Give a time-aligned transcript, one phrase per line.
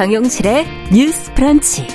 [0.00, 1.86] 정용실의 뉴스 프런치.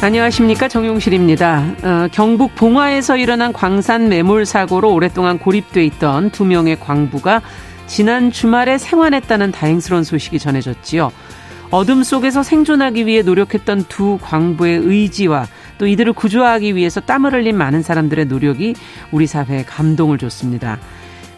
[0.00, 1.64] 안녕하십니까 정용실입니다.
[1.82, 7.42] 어, 경북 봉화에서 일어난 광산 매몰 사고로 오랫동안 고립돼 있던 두 명의 광부가
[7.88, 11.10] 지난 주말에 생환했다는 다행스러운 소식이 전해졌지요.
[11.72, 17.82] 어둠 속에서 생존하기 위해 노력했던 두 광부의 의지와 또 이들을 구조하기 위해서 땀을 흘린 많은
[17.82, 18.76] 사람들의 노력이
[19.10, 20.78] 우리 사회에 감동을 줬습니다.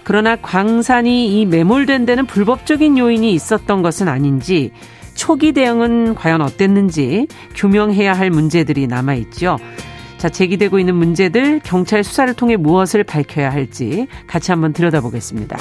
[0.09, 4.73] 그러나 광산이 이 매몰된 데는 불법적인 요인이 있었던 것은 아닌지
[5.15, 9.59] 초기 대응은 과연 어땠는지 규명해야 할 문제들이 남아 있죠.
[10.17, 15.59] 자, 제기되고 있는 문제들, 경찰 수사를 통해 무엇을 밝혀야 할지 같이 한번 들여다보겠습니다.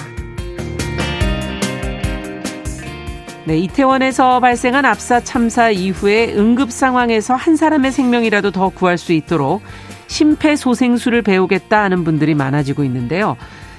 [3.48, 9.62] 네, 이태원에서 발생한 압사 참사 이후에 응급 상황에서 한 사람의 생명이라도 더 구할 수 있도록
[10.08, 13.36] 심폐소생술을 배우겠다 하는 분들이 많아지고 있는데요.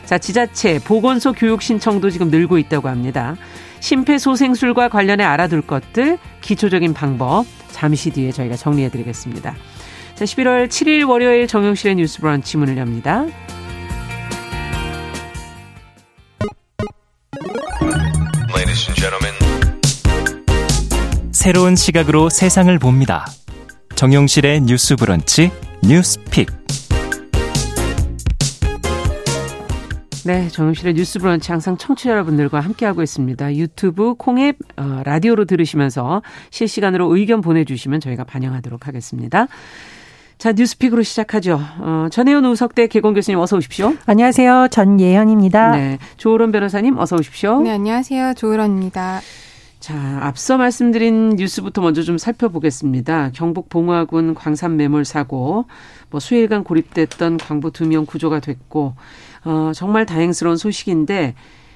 [0.08, 3.36] 자, 지자체, 보건소 교육 신청도 지금 늘고 있다고 합니다.
[3.80, 9.54] 심폐소생술과 관련해 알아둘 것들, 기초적인 방법, 잠시 뒤에 저희가 정리해 드리겠습니다.
[10.14, 13.26] 자, 11월 7일 월요일 정용실의 뉴스 브런치 문을 엽니다.
[21.32, 23.26] 새로운 시각으로 세상을 봅니다.
[23.94, 25.50] 정용실의 뉴스 브런치
[25.82, 26.48] 뉴스 픽.
[30.28, 33.54] 네, 정용실의 뉴스 브런치 항상 청취자 여러분들과 함께하고 있습니다.
[33.56, 39.46] 유튜브 콩앱 어, 라디오로 들으시면서 실시간으로 의견 보내주시면 저희가 반영하도록 하겠습니다.
[40.36, 41.58] 자, 뉴스픽으로 시작하죠.
[41.78, 43.94] 어, 전예현 우석대 객원 교수님 어서 오십시오.
[44.04, 44.68] 안녕하세요.
[44.70, 45.70] 전예현입니다.
[45.70, 47.62] 네, 조을원 변호사님 어서 오십시오.
[47.62, 48.34] 네, 안녕하세요.
[48.34, 49.20] 조으론입니다.
[49.80, 53.30] 자, 앞서 말씀드린 뉴스부터 먼저 좀 살펴보겠습니다.
[53.32, 55.64] 경북 봉화군 광산 매몰 사고,
[56.10, 58.94] 뭐 수일간 고립됐던 광부 두 명 구조가 됐고,
[59.44, 61.34] 어, 정말 다행스러운 소식인데,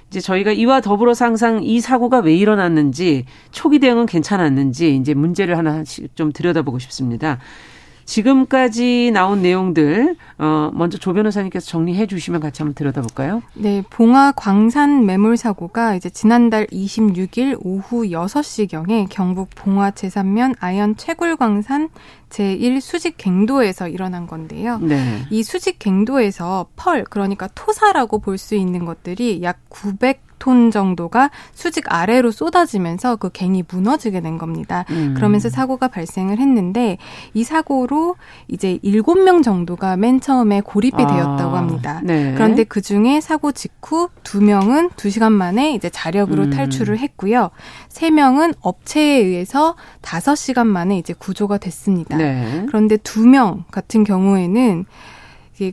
[0.08, 6.14] 이제 저희가 이와 더불어서 항상 이 사고가 왜 일어났는지, 초기 대응은 괜찮았는지, 이제 문제를 하나씩
[6.16, 7.38] 좀 들여다보고 싶습니다.
[8.04, 13.42] 지금까지 나온 내용들 어 먼저 조 변호사님께서 정리해 주시면 같이 한번 들여다볼까요?
[13.54, 21.36] 네, 봉화 광산 매몰 사고가 이제 지난달 26일 오후 6시경에 경북 봉화 제3면 아연 채굴
[21.36, 21.88] 광산
[22.30, 24.78] 제1 수직 갱도에서 일어난 건데요.
[24.78, 25.22] 네.
[25.30, 30.31] 이 수직 갱도에서 펄 그러니까 토사라고 볼 수 있는 것들이 약 900.
[30.42, 34.84] 톤 정도가 수직 아래로 쏟아지면서 그 갱이 무너지게 된 겁니다.
[34.90, 35.14] 음.
[35.16, 36.98] 그러면서 사고가 발생을 했는데
[37.32, 38.16] 이 사고로
[38.48, 42.00] 이제 7명 정도가 맨 처음에 고립이 아, 되었다고 합니다.
[42.02, 42.32] 네.
[42.34, 46.50] 그런데 그 중에 사고 직후 두 명은 두 시간 만에 이제 자력으로 음.
[46.50, 47.50] 탈출을 했고요.
[47.88, 52.16] 세 명은 업체에 의해서 다섯 시간 만에 이제 구조가 됐습니다.
[52.16, 52.64] 네.
[52.66, 54.86] 그런데 두 명 같은 경우에는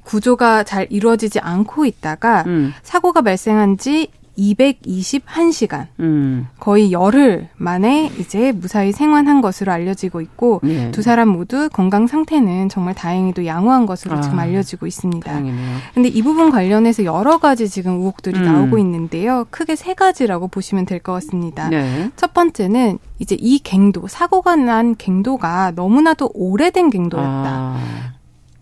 [0.04, 2.74] 구조가 잘 이루어지지 않고 있다가 음.
[2.84, 6.48] 사고가 발생한 지 221시간 음.
[6.60, 10.92] 거의 열흘 만에 이제 무사히 생還한 것으로 알려지고 있고 네.
[10.92, 15.30] 두 사람 모두 건강 상태는 정말 다행히도 양호한 것으로 아, 지금 알려지고 있습니다.
[15.30, 15.78] 다행이네요.
[15.96, 18.46] 근데 이 부분 관련해서 여러 가지 지금 의혹들이 음.
[18.46, 19.46] 나오고 있는데요.
[19.50, 21.70] 크게 세 가지라고 보시면 될 것 같습니다.
[21.70, 22.12] 네.
[22.18, 27.28] 첫 번째는 이제 이 갱도, 사고가 난 갱도가 너무나도 오래된 갱도였다.
[27.28, 28.09] 아,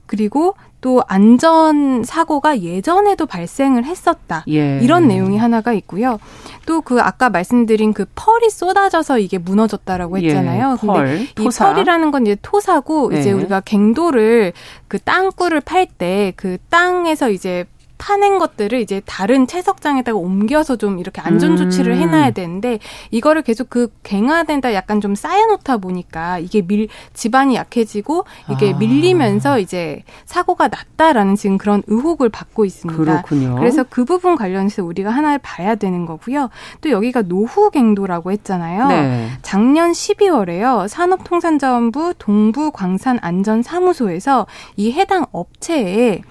[0.08, 4.44] 그리고 또 안전 사고가 예전에도 발생을 했었다.
[4.48, 4.80] 예.
[4.82, 6.20] 이런 내용이 하나가 있고요.
[6.66, 10.78] 또 그 아까 말씀드린 그 펄이 쏟아져서 이게 무너졌다라고 했잖아요.
[10.82, 11.74] 예, 펄, 근데 이 토사.
[11.74, 13.20] 펄이라는 건 이제 토사고 네.
[13.20, 14.54] 이제 우리가 갱도를
[14.88, 17.66] 그 땅굴을 팔 때 그 땅에서 이제
[17.98, 22.00] 파낸 것들을 이제 다른 채석장에다가 옮겨서 좀 이렇게 안전 조치를 음.
[22.00, 22.80] 해놔야 되는데
[23.12, 28.78] 이거를 계속 그 갱화된다 약간 좀 쌓여놓다 보니까 이게 밀 집안이 약해지고 이게 아.
[28.78, 33.04] 밀리면서 이제 사고가 났다라는 지금 그런 의혹을 받고 있습니다.
[33.04, 33.56] 그렇군요.
[33.56, 36.50] 그래서 그 부분 관련해서 우리가 하나를 봐야 되는 거고요.
[36.82, 38.88] 또 여기가 노후갱도라고 했잖아요.
[38.88, 39.30] 네.
[39.42, 40.88] 작년 12월에요.
[40.88, 46.22] 산업통상자원부 동부광산안전사무소에서 이 해당 업체에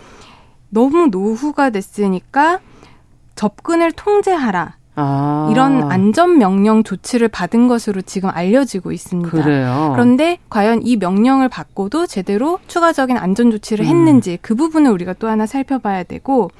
[0.69, 2.61] 너무 노후가 됐으니까
[3.35, 4.77] 접근을 통제하라.
[4.99, 5.49] 아.
[5.51, 9.31] 이런 안전 명령 조치를 받은 것으로 지금 알려지고 있습니다.
[9.31, 9.91] 그래요.
[9.93, 13.91] 그런데 과연 이 명령을 받고도 제대로 추가적인 안전 조치를 음.
[13.91, 16.51] 했는지 그 부분을 우리가 또 하나 살펴봐야 되고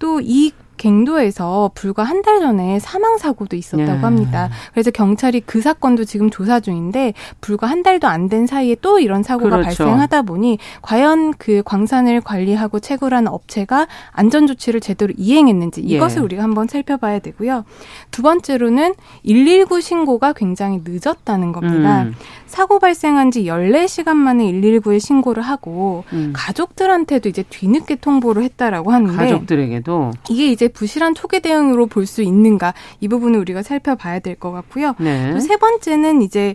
[0.00, 4.02] 또 이 갱도에서 불과 한 달 전에 사망 사고도 있었다고 예.
[4.02, 4.50] 합니다.
[4.72, 9.22] 그래서 경찰이 그 사건도 지금 조사 중인데 불과 한 달도 안 된 사이에 또 이런
[9.22, 9.84] 사고가 그렇죠.
[9.84, 15.96] 발생하다 보니 과연 그 광산을 관리하고 채굴하는 업체가 안전 조치를 제대로 이행했는지 예.
[15.96, 17.64] 이것을 우리가 한번 살펴봐야 되고요.
[18.10, 18.94] 두 번째로는
[19.24, 22.02] 119 신고가 굉장히 늦었다는 겁니다.
[22.02, 22.14] 음.
[22.46, 26.32] 사고 발생한 지 14시간 만에 119에 신고를 하고 음.
[26.34, 32.22] 가족들한테도 이제 뒤늦게 통보를 했다라고 하는데 가족들에게도 이게 이제 이제 부실한 초기 대응으로 볼 수
[32.22, 34.94] 있는가 이 부분을 우리가 살펴봐야 될 것 같고요.
[34.98, 35.32] 네.
[35.32, 36.54] 또세 번째는 이제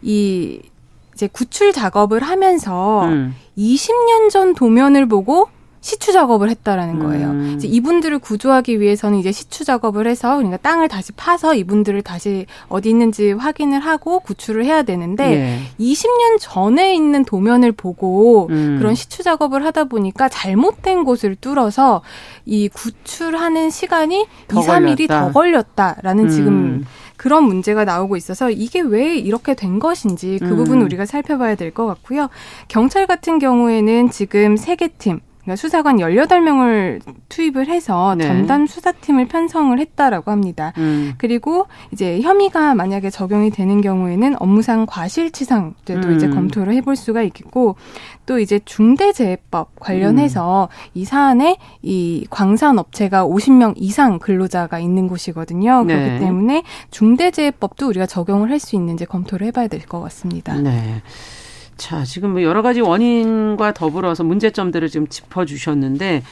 [0.00, 0.60] 이
[1.14, 3.34] 이제 구출 작업을 하면서 음.
[3.58, 5.48] 20년 전 도면을 보고
[5.82, 7.26] 시추 작업을 했다라는 거예요.
[7.30, 7.54] 음.
[7.56, 12.88] 이제 이분들을 구조하기 위해서는 이제 시추 작업을 해서 그러니까 땅을 다시 파서 이분들을 다시 어디
[12.88, 15.58] 있는지 확인을 하고 구출을 해야 되는데 예.
[15.84, 18.76] 20년 전에 있는 도면을 보고 음.
[18.78, 22.02] 그런 시추 작업을 하다 보니까 잘못된 곳을 뚫어서
[22.46, 25.26] 이 구출하는 시간이 더 2, 3일이 걸렸다.
[25.26, 26.86] 더 걸렸다라는 지금 음.
[27.16, 30.56] 그런 문제가 나오고 있어서 이게 왜 이렇게 된 것인지 그 음.
[30.56, 32.28] 부분 우리가 살펴봐야 될 것 같고요.
[32.68, 38.26] 경찰 같은 경우에는 지금 세 개 팀, 그러니까 수사관 18명을 투입을 해서 네.
[38.26, 40.72] 전담 수사팀을 편성을 했다라고 합니다.
[40.78, 41.14] 음.
[41.18, 46.16] 그리고 이제 혐의가 만약에 적용이 되는 경우에는 업무상 과실치상죄도 음.
[46.16, 47.76] 이제 검토를 해볼 수가 있겠고
[48.24, 50.90] 또 이제 중대재해법 관련해서 음.
[50.94, 55.82] 이 사안에 이 광산 업체가 50명 이상 근로자가 있는 곳이거든요.
[55.84, 55.94] 네.
[55.96, 60.54] 그렇기 때문에 중대재해법도 우리가 적용을 할 수 있는지 검토를 해봐야 될 것 같습니다.
[60.54, 61.02] 네.
[61.82, 66.22] 자, 지금 뭐 여러 가지 원인과 더불어서 문제점들을 지금 짚어주셨는데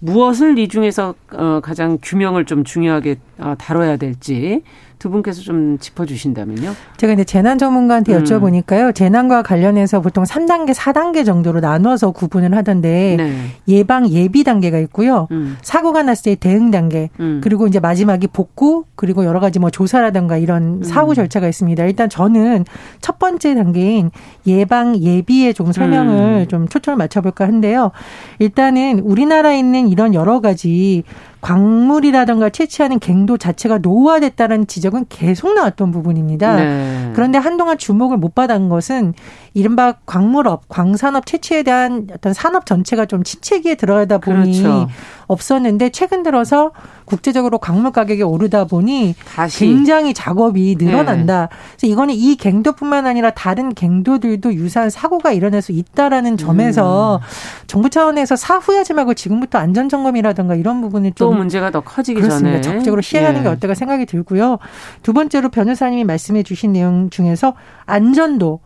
[0.00, 4.62] 무엇을 이 중에서 어, 가장 규명을 좀 중요하게 어, 다뤄야 될지
[4.98, 6.74] 두 분께서 좀 짚어주신다면요.
[6.96, 8.24] 제가 이제 재난 전문가한테 음.
[8.24, 8.94] 여쭤보니까요.
[8.94, 13.32] 재난과 관련해서 보통 3단계, 4단계 정도로 나눠서 구분을 하던데 네.
[13.68, 15.28] 예방 예비 단계가 있고요.
[15.30, 15.56] 음.
[15.62, 17.40] 사고가 났을 때 대응 단계, 음.
[17.42, 21.14] 그리고 이제 마지막이 복구, 그리고 여러 가지 뭐 조사라든가 이런 사후 음.
[21.14, 21.84] 절차가 있습니다.
[21.84, 22.64] 일단 저는
[23.00, 24.10] 첫 번째 단계인
[24.46, 26.48] 예방 예비에 조금 설명을 음.
[26.48, 27.92] 좀 초점을 맞춰볼까 한데요.
[28.40, 31.04] 일단은 우리나라에 있는 이런 여러 가지
[31.40, 36.56] 광물이라든가 채취하는 갱도 자체가 노후화됐다는 지적은 계속 나왔던 부분입니다.
[36.56, 37.12] 네.
[37.14, 39.14] 그런데 한동안 주목을 못 받은 것은
[39.58, 44.88] 이른바 광물업, 광산업 채취에 대한 어떤 산업 전체가 좀 침체기에 들어가다 보니 그렇죠.
[45.26, 46.70] 없었는데 최근 들어서
[47.04, 49.66] 국제적으로 광물 가격이 오르다 보니 다시 네.
[49.66, 51.48] 굉장히 작업이 늘어난다.
[51.72, 57.66] 그래서 이거는 이 갱도뿐만 아니라 다른 갱도들도 유사한 사고가 일어날 수 있다라는 점에서 음.
[57.66, 62.60] 정부 차원에서 사후에 하지 말고 지금부터 안전 점검이라든가 이런 부분을 또좀 문제가 더 커지기 그렇습니다.
[62.60, 63.42] 전에 적극적으로 시행하는 예.
[63.42, 64.58] 게 어떨까 생각이 들고요.
[65.02, 67.54] 두 번째로 변호사님이 말씀해 주신 내용 중에서
[67.86, 68.60] 안전도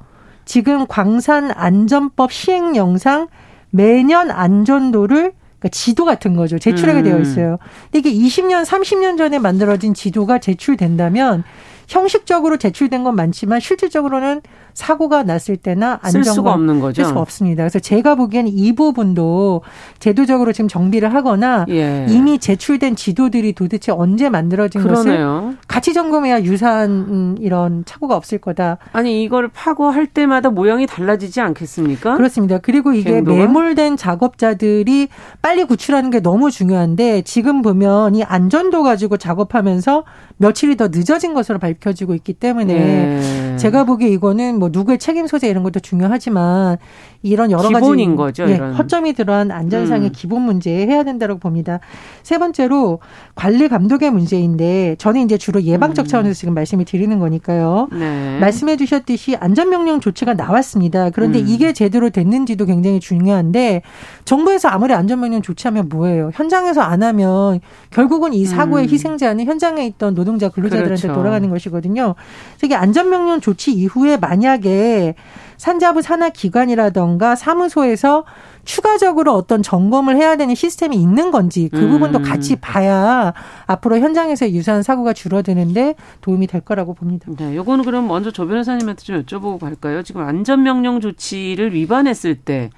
[0.53, 3.29] 지금 광산 안전법 시행 영상
[3.71, 6.59] 매년 안전도를 그러니까 지도 같은 거죠.
[6.59, 7.05] 제출하게 음.
[7.05, 7.59] 되어 있어요.
[7.91, 11.43] 근데 이게 20년, 30년 전에 만들어진 지도가 제출된다면
[11.89, 14.41] 형식적으로 제출된 건 많지만 실질적으로는
[14.75, 17.03] 사고가 났을 때나 쓸 안전과 수가 없는 거죠.
[17.03, 17.63] 쓸 수가 없습니다.
[17.63, 19.63] 그래서 제가 보기에는 이 부분도
[19.99, 22.07] 제도적으로 지금 정비를 하거나 예.
[22.09, 25.55] 이미 제출된 지도들이 도대체 언제 만들어진 것을 그러네요.
[25.69, 28.79] 같이 점검해야 유사한 음, 이런 착오가 없을 거다.
[28.93, 32.17] 아니 이걸 파고 할 때마다 모양이 달라지지 않겠습니까?
[32.17, 32.59] 그렇습니다.
[32.59, 33.37] 그리고 이게 갱도가?
[33.37, 35.09] 매몰된 작업자들이
[35.43, 40.05] 빨리 구출하는 게 너무 중요한데 지금 보면 이 안전도 가지고 작업하면서
[40.43, 43.42] 며칠이 더 늦어진 것으로 밝혀지고 있기 때문에 네.
[43.57, 46.79] 제가 보기에 이거는 뭐 누구의 책임 소재 이런 것도 중요하지만
[47.23, 48.75] 이런 여러 기본인 가지 거죠, 예, 이런.
[48.75, 50.13] 허점이 들어간 안전상의 음.
[50.13, 51.79] 기본 문제 해야 된다고 봅니다.
[52.23, 52.99] 세 번째로
[53.35, 56.09] 관리 감독의 문제인데 저는 이제 주로 예방적 음.
[56.09, 57.89] 차원에서 지금 말씀을 드리는 거니까요.
[57.93, 58.39] 네.
[58.41, 61.11] 말씀해 주셨듯이 안전명령 조치가 나왔습니다.
[61.11, 61.45] 그런데 음.
[61.47, 63.83] 이게 제대로 됐는지도 굉장히 중요한데
[64.25, 66.31] 정부에서 아무리 안전명령 조치하면 뭐예요?
[66.35, 67.61] 현장에서 안 하면
[67.91, 68.91] 결국은 이 사고의 음.
[68.91, 71.15] 희생자는 현장에 있던 노동자 근로자들한테 그렇죠.
[71.15, 72.17] 돌아가는 것이거든요.
[72.65, 75.15] 이게 안전명령 조치 이후에 만약에
[75.59, 78.25] 산자부 산하 기관이라던가 사무소에서
[78.65, 81.91] 추가적으로 어떤 점검을 해야 되는 시스템이 있는 건지 그 음.
[81.91, 83.33] 부분도 같이 봐야
[83.67, 87.31] 앞으로 현장에서 유사한 사고가 줄어드는데 도움이 될 거라고 봅니다.
[87.37, 90.03] 네, 요거는 그럼 먼저 조 변호사님한테 좀 여쭤보고 갈까요?
[90.03, 92.71] 지금 안전명령 조치를 위반했을 때,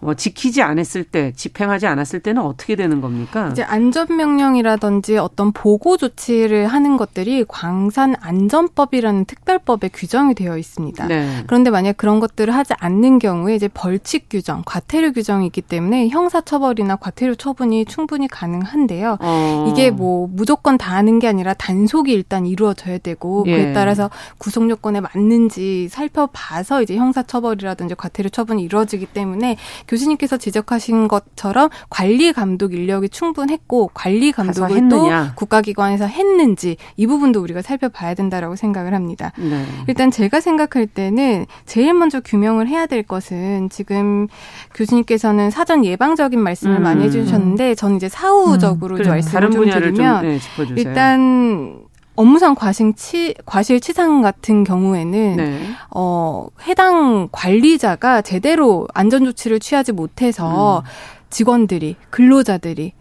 [0.00, 3.48] 뭐 지키지 않았을 때, 집행하지 않았을 때는 어떻게 되는 겁니까?
[3.52, 11.06] 이제 안전명령이라든지 어떤 보고 조치를 하는 것들이 광산 안전법이라는 특별법에 규정이 되어 있습니다.
[11.06, 11.44] 네.
[11.46, 16.96] 그런데 만약 그런 것들을 하지 않는 경우에 이제 벌칙 규정, 과태료 규정이 있기 때문에 형사처벌이나
[16.96, 19.18] 과태료 처분이 충분히 가능한데요.
[19.20, 19.66] 어.
[19.72, 23.56] 이게 뭐 무조건 다 하는 게 아니라 단속이 일단 이루어져야 되고 예.
[23.56, 29.56] 그에 따라서 구속 요건에 맞는지 살펴봐서 이제 형사처벌이라든지 과태료 처분이 이루어지기 때문에
[29.88, 35.08] 교수님께서 지적하신 것처럼 관리 감독 인력이 충분했고 관리 감독을 또.
[35.34, 39.32] 국가기관에서 했는지 이 부분도 우리가 살펴봐야 된다라고 생각을 합니다.
[39.38, 39.64] 네.
[39.86, 44.28] 일단 제가 생각할 때는 제일 먼저 규명을 해야 될 것은 지금
[44.74, 46.82] 교수님께서는 사전 예방적인 말씀을 음.
[46.82, 50.74] 많이 해주셨는데 저는 이제 사후적으로 그래, 좀 말씀을 좀 드리면 좀 네.
[50.76, 51.88] 일단
[52.18, 55.60] 업무상 과실치 과실치상 같은 경우에는 네.
[55.94, 60.82] 어 해당 관리자가 제대로 안전 조치를 취하지 못해서 음.
[61.30, 62.92] 직원들이 근로자들이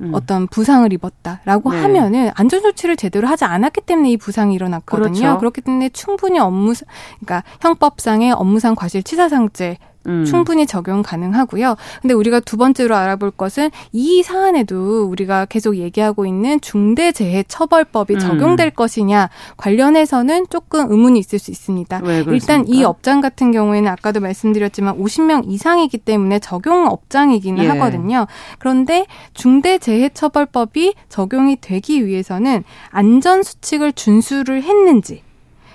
[0.00, 0.10] 음.
[0.12, 1.82] 어떤 부상을 입었다라고 네.
[1.82, 5.12] 하면은 안전 조치를 제대로 하지 않았기 때문에 이 부상이 일어났거든요.
[5.12, 5.38] 그렇죠.
[5.38, 6.72] 그렇기 때문에 충분히 업무
[7.20, 10.24] 그러니까 형법상의 업무상 과실치사상죄 음.
[10.24, 11.76] 충분히 적용 가능하고요.
[12.02, 18.18] 근데 우리가 두 번째로 알아볼 것은 이 사안에도 우리가 계속 얘기하고 있는 중대재해처벌법이 음.
[18.18, 22.00] 적용될 것이냐 관련해서는 조금 의문이 있을 수 있습니다.
[22.28, 27.68] 일단 이 업장 같은 경우에는 아까도 말씀드렸지만 50명 이상이기 때문에 적용 업장이기는 예.
[27.68, 28.26] 하거든요.
[28.58, 35.22] 그런데 중대재해처벌법이 적용이 되기 위해서는 안전 수칙을 준수를 했는지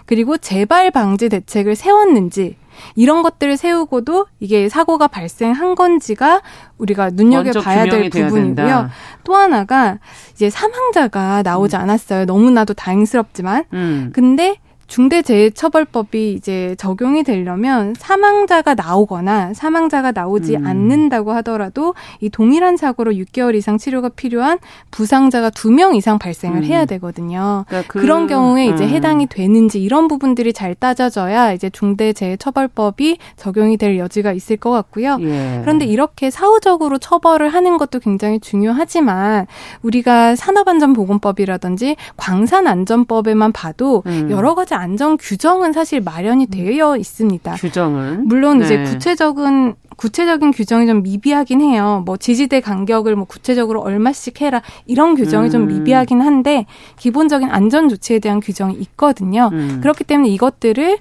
[0.05, 2.55] 그리고 재발 방지 대책을 세웠는지
[2.95, 6.41] 이런 것들을 세우고도 이게 사고가 발생한 건지가
[6.77, 8.89] 우리가 눈여겨봐야 될 부분이고요.
[9.23, 9.99] 또 하나가
[10.33, 11.81] 이제 사망자가 나오지 음.
[11.81, 12.25] 않았어요.
[12.25, 13.65] 너무나도 다행스럽지만.
[13.73, 14.11] 음.
[14.13, 14.57] 근데
[14.89, 20.67] 중대재해처벌법이 이제 적용이 되려면 사망자가 나오거나 사망자가 나오지 음.
[20.67, 24.57] 않는다고 하더라도 이 동일한 사고로 6개월 이상 치료가 필요한
[24.91, 26.63] 부상자가 2명 이상 발생을 음.
[26.63, 27.65] 해야 되거든요.
[27.67, 28.89] 그러니까 그, 런 경우에 이제 음.
[28.89, 35.17] 해당이 되는지 이런 부분들이 잘 따져져야 이제 중대재해처벌법이 적용이 될 여지가 있을 것 같고요.
[35.21, 35.59] 예.
[35.61, 39.45] 그런데 이렇게 사후적으로 처벌을 하는 것도 굉장히 중요하지만
[39.83, 44.29] 우리가 산업안전보건법이라든지 광산안전법에만 봐도 음.
[44.31, 46.49] 여러 가지 안전 규정은 사실 마련이 음.
[46.49, 47.53] 되어 있습니다.
[47.53, 48.65] 규정은 물론 네.
[48.65, 52.03] 이제 구체적인 구체적인 규정이 좀 미비하긴 해요.
[52.05, 55.51] 뭐 지지대 간격을 뭐 구체적으로 얼마씩 해라 이런 규정이 음.
[55.51, 56.65] 좀 미비하긴 한데
[56.97, 59.49] 기본적인 안전 조치에 대한 규정이 있거든요.
[59.51, 59.79] 음.
[59.81, 60.97] 그렇기 때문에 이것들을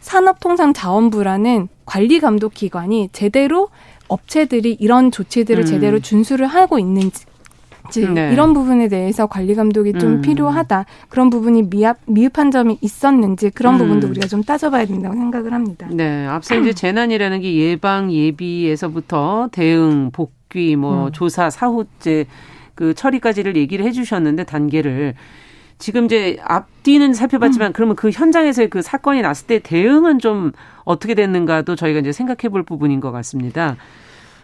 [0.00, 3.68] 산업통상자원부라는 관리 감독 기관이 제대로
[4.06, 5.66] 업체들이 이런 조치들을 음.
[5.66, 7.24] 제대로 준수를 하고 있는지
[7.96, 8.32] 네.
[8.32, 10.20] 이런 부분에 대해서 관리 감독이 좀 음.
[10.20, 10.84] 필요하다.
[11.08, 13.78] 그런 부분이 미흡, 미흡한 점이 있었는지 그런 음.
[13.78, 15.88] 부분도 우리가 좀 따져봐야 된다고 생각을 합니다.
[15.90, 21.12] 네, 앞서 이제 재난이라는 게 예방 예비에서부터 대응, 복귀, 뭐 음.
[21.12, 22.26] 조사, 사후제
[22.74, 25.14] 그 처리까지를 얘기를 해주셨는데 단계를
[25.78, 27.72] 지금 이제 앞뒤는 살펴봤지만 음.
[27.72, 30.52] 그러면 그 현장에서의 그 사건이 났을 때 대응은 좀
[30.84, 33.76] 어떻게 됐는가도 저희가 이제 생각해 볼 부분인 것 같습니다.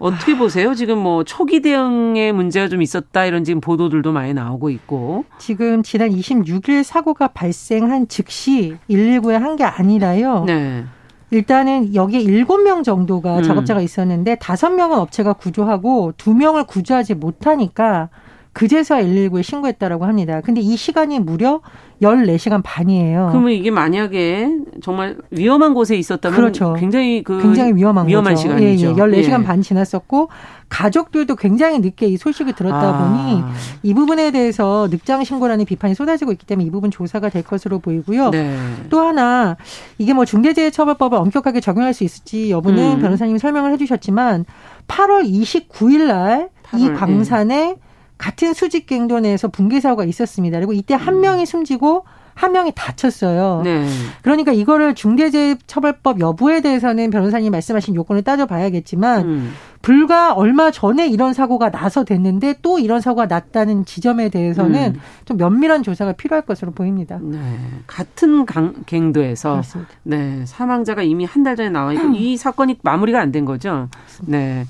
[0.05, 0.75] 어떻게 보세요?
[0.75, 5.25] 지금 뭐 초기 대응에 문제가 좀 있었다 이런 지금 보도들도 많이 나오고 있고.
[5.39, 10.45] 지금 지난 26일 사고가 발생한 즉시 119에 한 게 아니라요.
[10.47, 10.85] 네.
[11.31, 13.43] 일단은 여기에 7명 정도가 음.
[13.43, 18.09] 작업자가 있었는데 5명은 업체가 구조하고 2명을 구조하지 못하니까
[18.55, 20.41] 그제서야 119에 신고했다라고 합니다.
[20.41, 21.61] 근데 이 시간이 무려
[22.01, 23.29] 14시간 반이에요.
[23.31, 24.49] 그러면 이게 만약에
[24.83, 26.75] 정말 위험한 곳에 있었다면 그렇죠.
[26.79, 28.37] 굉장히 그 굉장히 위험한 위험한.
[28.37, 28.87] 시간이죠.
[28.87, 28.95] 예, 예.
[28.95, 29.45] 14시간 예.
[29.45, 30.29] 반 지났었고
[30.69, 32.99] 가족들도 굉장히 늦게 이 소식을 들었다 아.
[32.99, 33.43] 보니
[33.83, 38.31] 이 부분에 대해서 늑장 신고라는 비판이 쏟아지고 있기 때문에 이 부분 조사가 될 것으로 보이고요.
[38.31, 38.57] 네.
[38.89, 39.57] 또 하나
[39.99, 43.01] 이게 뭐 중대재해처벌법을 엄격하게 적용할 수 있을지 여부는 음.
[43.01, 44.45] 변호사님이 설명을 해 주셨지만
[44.89, 47.85] 8월 29일 날 이 광산에 예.
[48.19, 50.59] 같은 수직 갱도 내에서 붕괴 사고가 있었습니다.
[50.59, 51.21] 그리고 이때 한 음.
[51.21, 52.05] 명이 숨지고
[52.35, 53.61] 한 명이 다쳤어요.
[53.63, 53.87] 네.
[54.23, 59.53] 그러니까 이거를 중대재해처벌법 여부에 대해서는 변호사님 말씀하신 요건을 따져봐야겠지만 음.
[59.83, 65.01] 불과 얼마 전에 이런 사고가 나서 됐는데 또 이런 사고가 났다는 지점에 대해서는 음.
[65.27, 67.21] 좀 면밀한 조사가 필요할 것으로 보입니다.
[67.23, 67.39] 네.
[67.87, 69.93] 같은 강, 갱도에서 그렇습니다.
[70.03, 72.15] 네 사망자가 이미 한 달 전에 나와 있고 음.
[72.17, 73.89] 이 사건이 마무리가 안 된 거죠.
[74.23, 74.65] 네.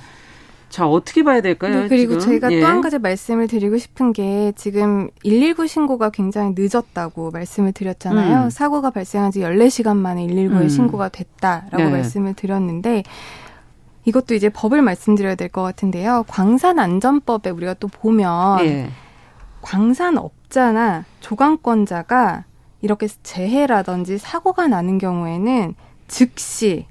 [0.75, 1.83] 자, 어떻게 봐야 될까요?
[1.83, 2.33] 네, 그리고 지금?
[2.33, 2.59] 저희가 예.
[2.59, 8.47] 또한 가지 말씀을 드리고 싶은 게 지금 119 신고가 굉장히 늦었다고 말씀을 드렸잖아요.
[8.47, 8.51] 음.
[8.51, 10.69] 사고가 발생한 지 14시간 만에 119에 음.
[10.69, 11.91] 신고가 됐다라고 네.
[11.91, 13.05] 말씀을 드렸는데
[14.05, 16.25] 이것도 이제 법을 말씀드려야 될 것 같은데요.
[16.27, 18.89] 광산 안전법에 우리가 또 보면 예.
[19.63, 22.47] 광산 업자나 조강권자가
[22.81, 25.77] 이렇게 재해라든지 사고가 나는 경우에는
[26.09, 26.87] 즉시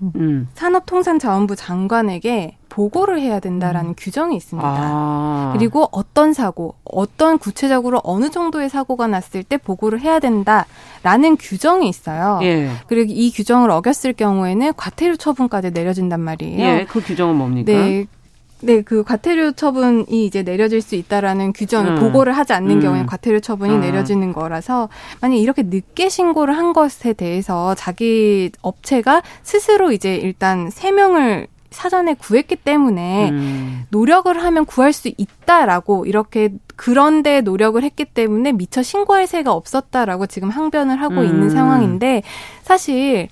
[0.00, 0.48] 음.
[0.54, 3.94] 산업통상자원부 장관에게 보고를 해야 된다라는 음.
[3.96, 4.68] 규정이 있습니다.
[4.70, 5.54] 아.
[5.56, 12.38] 그리고 어떤 사고, 어떤 구체적으로 어느 정도의 사고가 났을 때 보고를 해야 된다라는 규정이 있어요.
[12.42, 12.70] 예.
[12.86, 16.60] 그리고 이 규정을 어겼을 경우에는 과태료 처분까지 내려진단 말이에요.
[16.60, 17.72] 예, 그 규정은 뭡니까?
[17.72, 18.06] 네.
[18.60, 22.00] 네, 그 과태료 처분이 이제 내려질 수 있다라는 규정을 음.
[22.00, 22.80] 보고를 하지 않는 음.
[22.80, 23.80] 경우에 과태료 처분이 음.
[23.80, 24.90] 내려지는 거라서
[25.20, 32.14] 만약 이렇게 늦게 신고를 한 것에 대해서 자기 업체가 스스로 이제 일단 세 명을 사전에
[32.14, 33.86] 구했기 때문에 음.
[33.90, 40.50] 노력을 하면 구할 수 있다라고 이렇게 그런데 노력을 했기 때문에 미처 신고할 새가 없었다라고 지금
[40.50, 41.48] 항변을 하고 있는 음.
[41.48, 42.22] 상황인데
[42.62, 43.28] 사실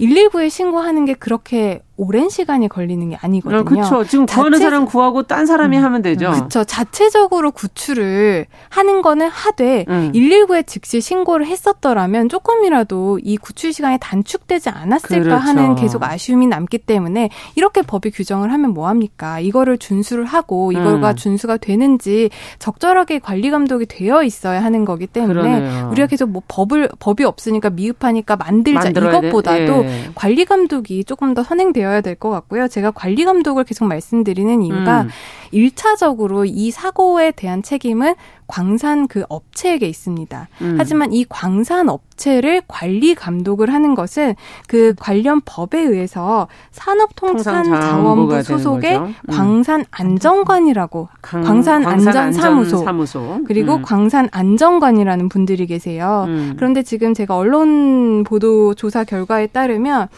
[0.00, 3.60] 119에 신고하는 게 그렇게 오랜 시간이 걸리는 게 아니거든요.
[3.60, 4.04] 아, 그렇죠.
[4.04, 4.64] 지금 구하는 자체...
[4.64, 6.32] 사람 구하고 딴 사람이 음, 하면 되죠.
[6.32, 6.64] 그렇죠.
[6.64, 10.10] 자체적으로 구출을 하는 거는 하되 음.
[10.12, 15.36] 119에 즉시 신고를 했었더라면 조금이라도 이 구출 시간이 단축되지 않았을까 그렇죠.
[15.36, 19.38] 하는 계속 아쉬움이 남기 때문에 이렇게 법이 규정을 하면 뭐 합니까?
[19.38, 21.16] 이거를 준수를 하고 이걸가 음.
[21.16, 25.90] 준수가 되는지 적절하게 관리 감독이 되어 있어야 하는 거기 때문에 그러네요.
[25.92, 30.10] 우리가 계속 뭐 법을 법이 없으니까 미흡하니까 만들자 이것보다도 예.
[30.16, 32.68] 관리 감독이 조금 더 선행되어 야 될 것 같고요.
[32.68, 35.08] 제가 관리 감독을 계속 말씀드리는 이유가 음.
[35.52, 38.14] 1차적으로 이 사고에 대한 책임은
[38.46, 40.48] 광산 그 업체에게 있습니다.
[40.60, 40.74] 음.
[40.78, 44.34] 하지만 이 광산 업체를 관리 감독을 하는 것은
[44.68, 49.14] 그 관련 법에 의해서 산업통상자원부 소속의 음.
[49.30, 53.40] 광산 안전관이라고 강, 광산 안전사무소 사무소.
[53.46, 53.82] 그리고 음.
[53.82, 56.24] 광산 안전관이라는 분들이 계세요.
[56.28, 56.54] 음.
[56.56, 60.08] 그런데 지금 제가 언론 보도 조사 결과에 따르면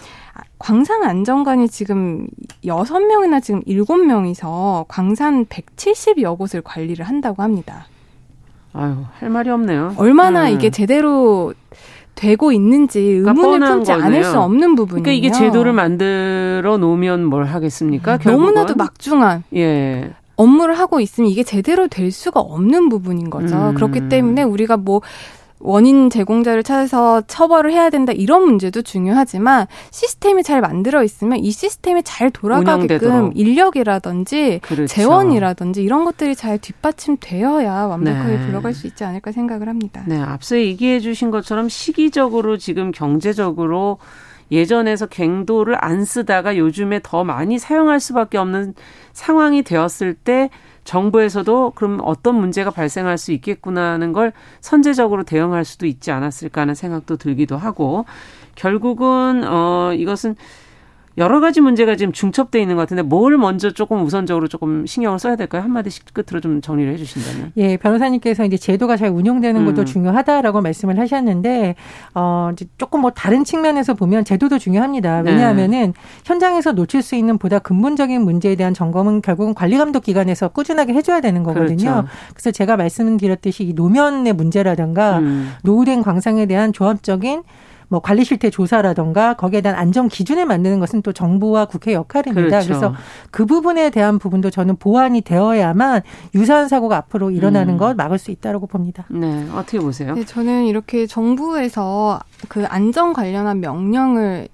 [0.58, 2.26] 광산 안전관이 지금
[2.64, 7.86] 여섯 명이나 지금 일곱 명이서 광산 170여 곳을 관리를 한다고 합니다.
[8.72, 9.94] 아유, 할 말이 없네요.
[9.96, 10.54] 얼마나 음.
[10.54, 11.54] 이게 제대로
[12.14, 14.06] 되고 있는지 의문을 품지 거네요.
[14.06, 15.02] 않을 수 없는 부분이에요.
[15.02, 18.18] 그러니까 이게 제도를 만들어 놓으면 뭘 하겠습니까?
[18.18, 18.46] 결국은?
[18.46, 20.12] 너무나도 막중한 예.
[20.36, 23.70] 업무를 하고 있으면 이게 제대로 될 수가 없는 부분인 거죠.
[23.70, 23.74] 음.
[23.74, 25.00] 그렇기 때문에 우리가 뭐
[25.64, 32.02] 원인 제공자를 찾아서 처벌을 해야 된다 이런 문제도 중요하지만 시스템이 잘 만들어 있으면 이 시스템이
[32.04, 33.32] 잘 돌아가게끔 운영되도록.
[33.36, 34.86] 인력이라든지 그렇죠.
[34.86, 38.46] 재원이라든지 이런 것들이 잘 뒷받침되어야 완벽하게 네.
[38.46, 40.04] 굴러갈 수 있지 않을까 생각을 합니다.
[40.06, 43.98] 네, 앞서 얘기해 주신 것처럼 시기적으로 지금 경제적으로
[44.52, 48.74] 예전에서 갱도를 안 쓰다가 요즘에 더 많이 사용할 수밖에 없는
[49.12, 50.50] 상황이 되었을 때
[50.84, 56.74] 정부에서도 그럼 어떤 문제가 발생할 수 있겠구나 하는 걸 선제적으로 대응할 수도 있지 않았을까 하는
[56.74, 58.04] 생각도 들기도 하고
[58.54, 60.36] 결국은 어 이것은
[61.16, 65.36] 여러 가지 문제가 지금 중첩돼 있는 것 같은데 뭘 먼저 조금 우선적으로 조금 신경을 써야
[65.36, 65.62] 될까요?
[65.62, 67.52] 한마디씩 끝으로 좀 정리를 해주신다면.
[67.56, 69.84] 예, 변호사님께서 이제 제도가 잘 운영되는 것도 음.
[69.84, 71.76] 중요하다라고 말씀을 하셨는데
[72.14, 75.22] 어 이제 조금 뭐 다른 측면에서 보면 제도도 중요합니다.
[75.22, 75.32] 네.
[75.32, 76.00] 왜냐하면은 네.
[76.24, 81.20] 현장에서 놓칠 수 있는 보다 근본적인 문제에 대한 점검은 결국은 관리 감독 기관에서 꾸준하게 해줘야
[81.20, 81.76] 되는 거거든요.
[81.76, 82.08] 그렇죠.
[82.32, 85.52] 그래서 제가 말씀드렸듯이 이 노면의 문제라든가 음.
[85.62, 87.42] 노후된 광상에 대한 조합적인
[87.94, 92.48] 뭐 관리 실태 조사라던가 거기에 대한 안전 기준을 만드는 것은 또 정부와 국회 역할입니다.
[92.48, 92.66] 그렇죠.
[92.66, 92.94] 그래서
[93.30, 96.02] 그 부분에 대한 부분도 저는 보완이 되어야만
[96.34, 97.78] 유사한 사고가 앞으로 일어나는 음.
[97.78, 99.04] 것 막을 수 있다라고 봅니다.
[99.10, 100.14] 네, 어떻게 보세요?
[100.14, 104.48] 네, 저는 이렇게 정부에서 그 안전 관련한 명령을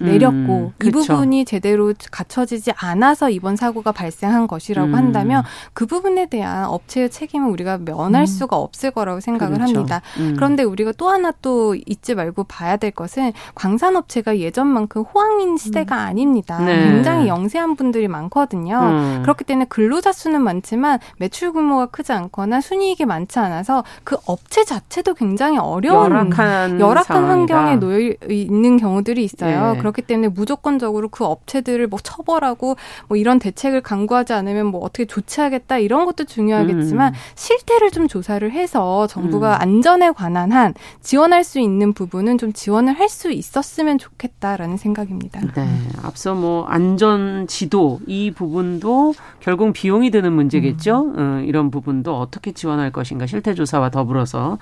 [0.00, 4.94] 내렸고 음, 이 부분이 제대로 갖춰지지 않아서 이번 사고가 발생한 것이라고 음.
[4.94, 8.26] 한다면 그 부분에 대한 업체의 책임을 우리가 면할 음.
[8.26, 9.76] 수가 없을 거라고 생각을 그렇죠.
[9.76, 10.02] 합니다.
[10.18, 10.34] 음.
[10.36, 16.00] 그런데 우리가 또 하나 또 잊지 말고 봐야 될 것은 광산업체가 예전만큼 호황인 시대가 음.
[16.08, 16.58] 아닙니다.
[16.60, 16.90] 네.
[16.90, 18.78] 굉장히 영세한 분들이 많거든요.
[18.80, 19.18] 음.
[19.22, 25.14] 그렇기 때문에 근로자 수는 많지만 매출 규모가 크지 않거나 순이익이 많지 않아서 그 업체 자체도
[25.14, 29.74] 굉장히 어려운 열악한, 열악한 환경에 놓여 있는 경우들이 있어요.
[29.74, 29.78] 네.
[29.92, 32.76] 그렇기 때문에 무조건적으로 그 업체들을 뭐 처벌하고
[33.08, 37.18] 뭐 이런 대책을 강구하지 않으면 뭐 어떻게 조치하겠다 이런 것도 중요하겠지만 음.
[37.34, 39.60] 실태를 좀 조사를 해서 정부가 음.
[39.60, 45.40] 안전에 관한 한 지원할 수 있는 부분은 좀 지원을 할 수 있었으면 좋겠다라는 생각입니다.
[45.54, 45.68] 네.
[46.02, 51.12] 앞서 뭐 안전 지도 이 부분도 결국 비용이 드는 문제겠죠.
[51.16, 51.18] 음.
[51.18, 54.58] 어, 이런 부분도 어떻게 지원할 것인가 실태 조사와 더불어서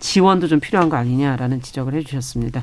[0.00, 2.62] 지원도 좀 필요한 거 아니냐라는 지적을 해주셨습니다.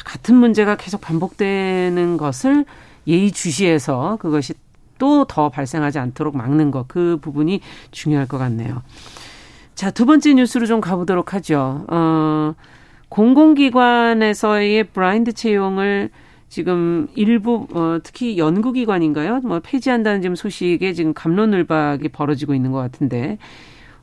[0.00, 2.64] 자, 같은 문제가 계속 반복되는 것을
[3.06, 4.54] 예의주시해서 그것이
[4.98, 7.60] 또 더 발생하지 않도록 막는 것, 그 부분이
[7.90, 8.82] 중요할 것 같네요.
[9.74, 11.84] 자, 두 번째 뉴스로 좀 가보도록 하죠.
[11.88, 12.54] 어,
[13.08, 16.10] 공공기관에서의 브라인드 채용을
[16.48, 19.40] 지금 일부 어, 특히 연구기관인가요?
[19.40, 23.38] 뭐 폐지한다는 지금 소식에 지금 감론을박이 벌어지고 있는 것 같은데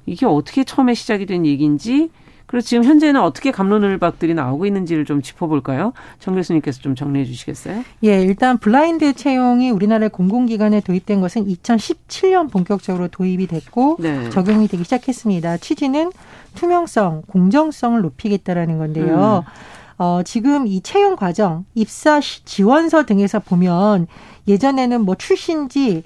[0.06, 2.10] 이게 어떻게 처음에 시작이 된 얘기인지
[2.48, 5.94] 그리고 지금 현재는 어떻게 감론을박들이 나오고 있는지를 좀 짚어볼까요?
[6.20, 7.84] 정 교수님께서 좀 정리해 주시겠어요?
[8.06, 14.30] 예, 일단 블라인드 채용이 우리나라의 공공기관에 도입된 것은 2017년 본격적으로 도입이 됐고 네.
[14.30, 15.58] 적용이 되기 시작했습니다.
[15.58, 16.12] 취지는
[16.56, 19.44] 투명성, 공정성을 높이겠다라는 건데요.
[19.46, 19.52] 음.
[20.00, 24.08] 어, 지금 이 채용 과정, 입사 지원서 등에서 보면
[24.48, 26.04] 예전에는 뭐 출신지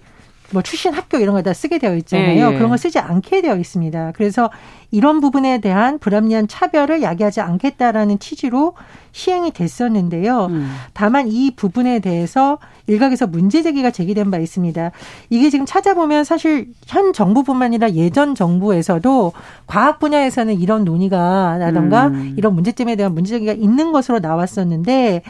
[0.51, 2.49] 뭐 출신 학교 이런 거 다 쓰게 되어 있잖아요.
[2.49, 2.57] 예, 예.
[2.57, 4.11] 그런 거 쓰지 않게 되어 있습니다.
[4.15, 4.49] 그래서
[4.91, 8.73] 이런 부분에 대한 불합리한 차별을 야기하지 않겠다라는 취지로
[9.13, 10.45] 시행이 됐었는데요.
[10.47, 10.71] 음.
[10.93, 14.91] 다만 이 부분에 대해서 일각에서 문제 제기가 제기된 바 있습니다.
[15.29, 19.33] 이게 지금 찾아보면 사실 현 정부뿐만 아니라 예전 정부에서도
[19.67, 22.35] 과학 분야에서는 이런 논의가 라던가 음.
[22.37, 25.21] 이런 문제점에 대한 문제 제기가 있는 것으로 나왔었는데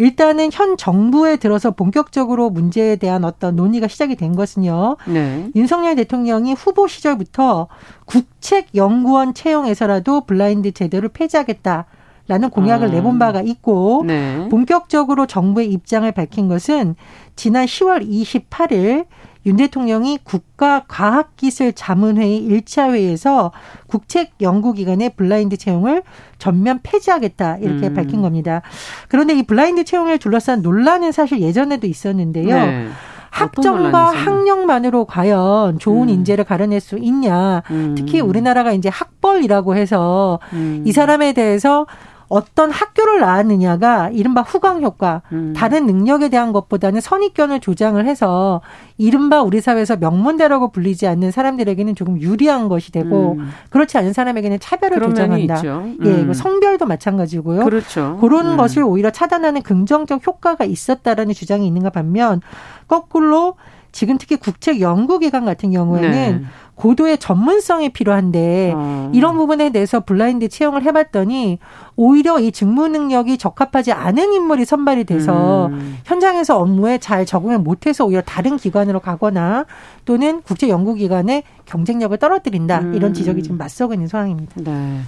[0.00, 4.96] 일단은 현 정부에 들어서 본격적으로 문제에 대한 어떤 논의가 시작이 된 것은요.
[5.06, 5.50] 네.
[5.54, 7.68] 윤석열 대통령이 후보 시절부터
[8.06, 11.84] 국책연구원 채용에서라도 블라인드 제도를 폐지하겠다.
[12.28, 12.92] 라는 공약을 음.
[12.92, 14.48] 내본 바가 있고 네.
[14.48, 16.94] 본격적으로 정부의 입장을 밝힌 것은
[17.34, 19.06] 지난 10월 28일
[19.46, 23.52] 윤 대통령이 국가 과학기술 자문회의 1차 회의에서
[23.86, 26.02] 국책 연구기관의 블라인드 채용을
[26.38, 27.94] 전면 폐지하겠다 이렇게 음.
[27.94, 28.62] 밝힌 겁니다.
[29.08, 32.54] 그런데 이 블라인드 채용을 둘러싼 논란은 사실 예전에도 있었는데요.
[32.54, 32.88] 네.
[33.30, 36.14] 학점과 학력만으로 과연 좋은 음.
[36.14, 37.62] 인재를 가려낼 수 있냐.
[37.70, 37.94] 음.
[37.96, 40.82] 특히 우리나라가 이제 학벌이라고 해서 음.
[40.84, 41.86] 이 사람에 대해서
[42.30, 45.52] 어떤 학교를 나왔느냐가 이른바 후광 효과, 음.
[45.54, 48.60] 다른 능력에 대한 것보다는 선입견을 조장을 해서
[48.96, 53.50] 이른바 우리 사회에서 명문대라고 불리지 않는 사람들에게는 조금 유리한 것이 되고 음.
[53.70, 55.60] 그렇지 않은 사람에게는 차별을 조장한다.
[55.62, 55.98] 음.
[56.04, 57.64] 예, 성별도 마찬가지고요.
[57.64, 58.16] 그렇죠.
[58.20, 58.56] 그런 음.
[58.56, 62.40] 것을 오히려 차단하는 긍정적 효과가 있었다라는 주장이 있는가 반면
[62.86, 63.56] 거꾸로
[63.92, 66.42] 지금 특히 국책 연구기관 같은 경우에는 네.
[66.74, 69.10] 고도의 전문성이 필요한데 어.
[69.14, 71.58] 이런 부분에 대해서 블라인드 채용을 해봤더니
[71.94, 75.98] 오히려 이 직무 능력이 적합하지 않은 인물이 선발이 돼서 음.
[76.04, 79.66] 현장에서 업무에 잘 적응을 못해서 오히려 다른 기관으로 가거나
[80.06, 82.94] 또는 국제 연구기관의 경쟁력을 떨어뜨린다 음.
[82.94, 84.54] 이런 지적이 지금 맞서고 있는 상황입니다.
[84.56, 85.00] 네.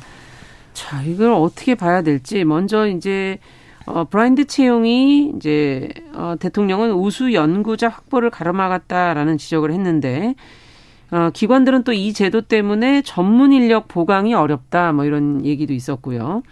[0.74, 3.38] 자 이걸 어떻게 봐야 될지 먼저 이제
[3.86, 10.34] 어, 브라인드 채용이 이제 어, 대통령은 우수 연구자 확보를 가로막았다라는 지적을 했는데
[11.10, 16.42] 어, 기관들은 또 이 제도 때문에 전문 인력 보강이 어렵다 뭐 이런 얘기도 있었고요.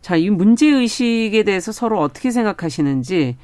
[0.00, 3.36] 자, 이 문제 의식에 대해서 서로 어떻게 생각하시는지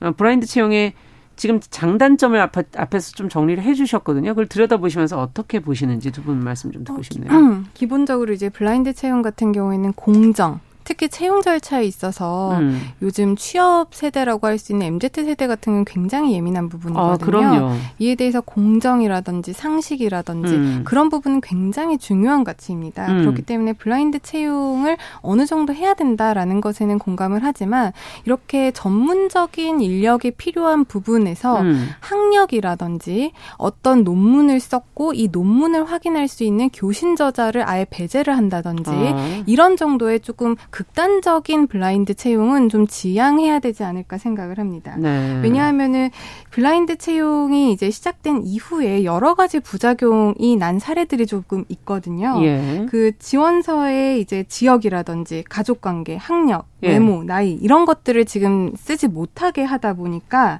[0.00, 0.92] 어, 블라인드 채용의
[1.34, 4.30] 지금 장단점을 앞, 앞에서 좀 정리를 해주셨거든요.
[4.32, 7.32] 그걸 들여다보시면서 어떻게 보시는지 두 분 말씀 좀 듣고 싶네요.
[7.32, 12.80] 어, 기본적으로 이제 블라인드 채용 같은 경우에는 공정, 특히 채용 절차에 있어서 음.
[13.02, 17.70] 요즘 취업 세대라고 할 수 있는 MZ 세대 같은 경우는 굉장히 예민한 부분이거든요.
[17.70, 20.82] 아, 이에 대해서 공정이라든지 상식이라든지 음.
[20.84, 23.06] 그런 부분은 굉장히 중요한 가치입니다.
[23.08, 23.20] 음.
[23.20, 27.92] 그렇기 때문에 블라인드 채용을 어느 정도 해야 된다라는 것에는 공감을 하지만
[28.24, 31.88] 이렇게 전문적인 인력이 필요한 부분에서 음.
[32.00, 39.42] 학력이라든지 어떤 논문을 썼고 이 논문을 확인할 수 있는 교신 저자를 아예 배제를 한다든지 아.
[39.46, 44.96] 이런 정도의 조금 극단적인 블라인드 채용은 좀 지양해야 되지 않을까 생각을 합니다.
[44.98, 45.40] 네.
[45.42, 46.10] 왜냐하면은
[46.50, 52.38] 블라인드 채용이 이제 시작된 이후에 여러 가지 부작용이 난 사례들이 조금 있거든요.
[52.42, 52.86] 예.
[52.90, 56.88] 그 지원서에 이제 지역이라든지 가족관계, 학력, 예.
[56.88, 60.58] 외모, 나이 이런 것들을 지금 쓰지 못하게 하다 보니까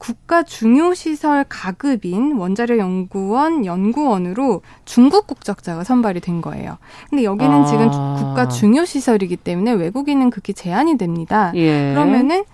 [0.00, 6.78] 국가 중요시설 가급인 원자력 연구원 연구원으로 중국 국적자가 선발이 된 거예요.
[7.10, 7.66] 근데 여기는 아.
[7.66, 11.52] 지금 국가 중요시설이기 때문에 외국인은 그게 제한이 됩니다.
[11.54, 11.92] 예.
[11.92, 12.44] 그러면은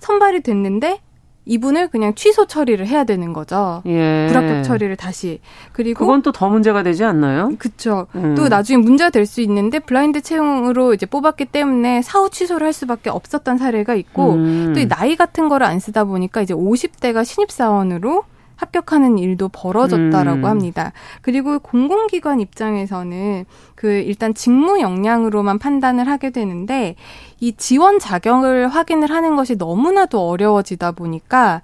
[0.00, 0.98] 선발이 됐는데
[1.44, 3.82] 이분을 그냥 취소 처리를 해야 되는 거죠.
[3.86, 4.26] 예.
[4.28, 5.40] 불합격 처리를 다시.
[5.72, 7.50] 그리고 그건 또 더 문제가 되지 않나요?
[7.58, 8.06] 그렇죠.
[8.14, 8.34] 음.
[8.36, 13.10] 또 나중에 문제가 될 수 있는데 블라인드 채용으로 이제 뽑았기 때문에 사후 취소를 할 수밖에
[13.10, 14.72] 없었던 사례가 있고 음.
[14.74, 18.24] 또이 나이 같은 거를 안 쓰다 보니까 이제 50대가 신입 사원으로
[18.62, 20.44] 합격하는 일도 벌어졌다라고 음.
[20.44, 20.92] 합니다.
[21.20, 23.44] 그리고 공공기관 입장에서는
[23.74, 26.94] 그 일단 직무 역량으로만 판단을 하게 되는데
[27.40, 31.62] 이 지원 자격을 확인을 하는 것이 너무나도 어려워지다 보니까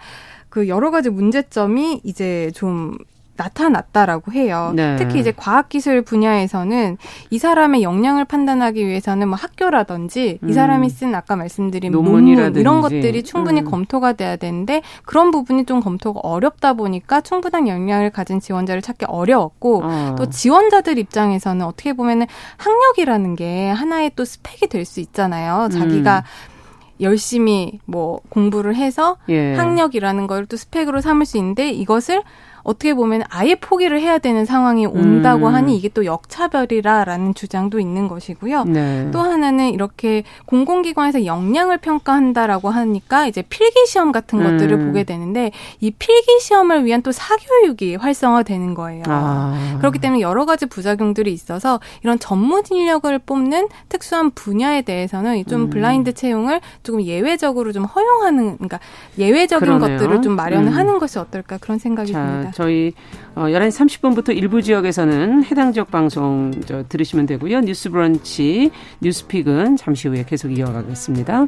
[0.48, 2.96] 그 여러 가지 문제점이 이제 좀
[3.38, 4.72] 나타났다라고 해요.
[4.74, 4.96] 네.
[4.96, 6.98] 특히 이제 과학기술 분야에서는
[7.30, 10.50] 이 사람의 역량을 판단하기 위해서는 뭐 학교라든지 음.
[10.50, 12.26] 이 사람이 쓴 아까 말씀드린 논문
[12.60, 13.64] 이런 것들이 충분히 음.
[13.70, 19.82] 검토가 돼야 되는데 그런 부분이 좀 검토가 어렵다 보니까 충분한 역량을 가진 지원자를 찾기 어려웠고
[19.84, 20.14] 어.
[20.18, 22.26] 또 지원자들 입장에서는 어떻게 보면은
[22.58, 25.68] 학력이라는 게 하나의 또 스펙이 될 수 있잖아요.
[25.70, 26.58] 자기가 음.
[27.00, 29.54] 열심히 뭐 공부를 해서 예.
[29.54, 32.22] 학력이라는 걸 또 스펙으로 삼을 수 있는데 이것을
[32.68, 35.54] 어떻게 보면 아예 포기를 해야 되는 상황이 온다고 음.
[35.54, 38.64] 하니 이게 또 역차별이라라는 주장도 있는 것이고요.
[38.64, 39.10] 네.
[39.10, 44.86] 또 하나는 이렇게 공공기관에서 역량을 평가한다라고 하니까 이제 필기 시험 같은 것들을 음.
[44.86, 45.50] 보게 되는데
[45.80, 49.04] 이 필기 시험을 위한 또 사교육이 활성화되는 거예요.
[49.06, 49.76] 아.
[49.78, 55.70] 그렇기 때문에 여러 가지 부작용들이 있어서 이런 전문 인력을 뽑는 특수한 분야에 대해서는 좀 음.
[55.70, 58.78] 블라인드 채용을 조금 예외적으로 좀 허용하는 그러니까
[59.16, 59.98] 예외적인 그러네요.
[59.98, 60.76] 것들을 좀 마련을 음.
[60.76, 62.57] 하는 것이 어떨까 그런 생각이 자, 듭니다.
[62.58, 62.92] 저희
[63.36, 67.60] 어, 11시 30분부터 일부 지역에서는 해당 지역 방송 저, 들으시면 되고요.
[67.60, 71.46] 뉴스 브런치, 뉴스픽은 잠시 후에 계속 이어가겠습니다.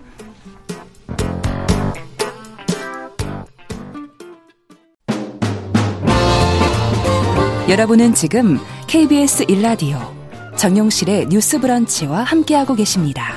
[7.69, 9.99] 여러분은 지금 KBS 일라디오
[10.57, 13.33] 정용실의 뉴스 브런치와 함께하고 계십니다.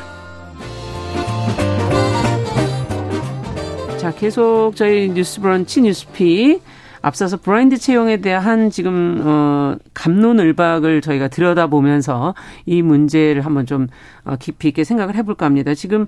[3.97, 6.60] 자, 계속 저희 뉴스 브런치 뉴스픽
[7.04, 12.34] 앞서서 블라인드 채용에 대한 지금 어 갑론을박을 저희가 들여다보면서
[12.66, 13.88] 이 문제를 한번 좀
[14.24, 15.74] 어, 깊이 있게 생각을 해볼까 합니다.
[15.74, 16.08] 지금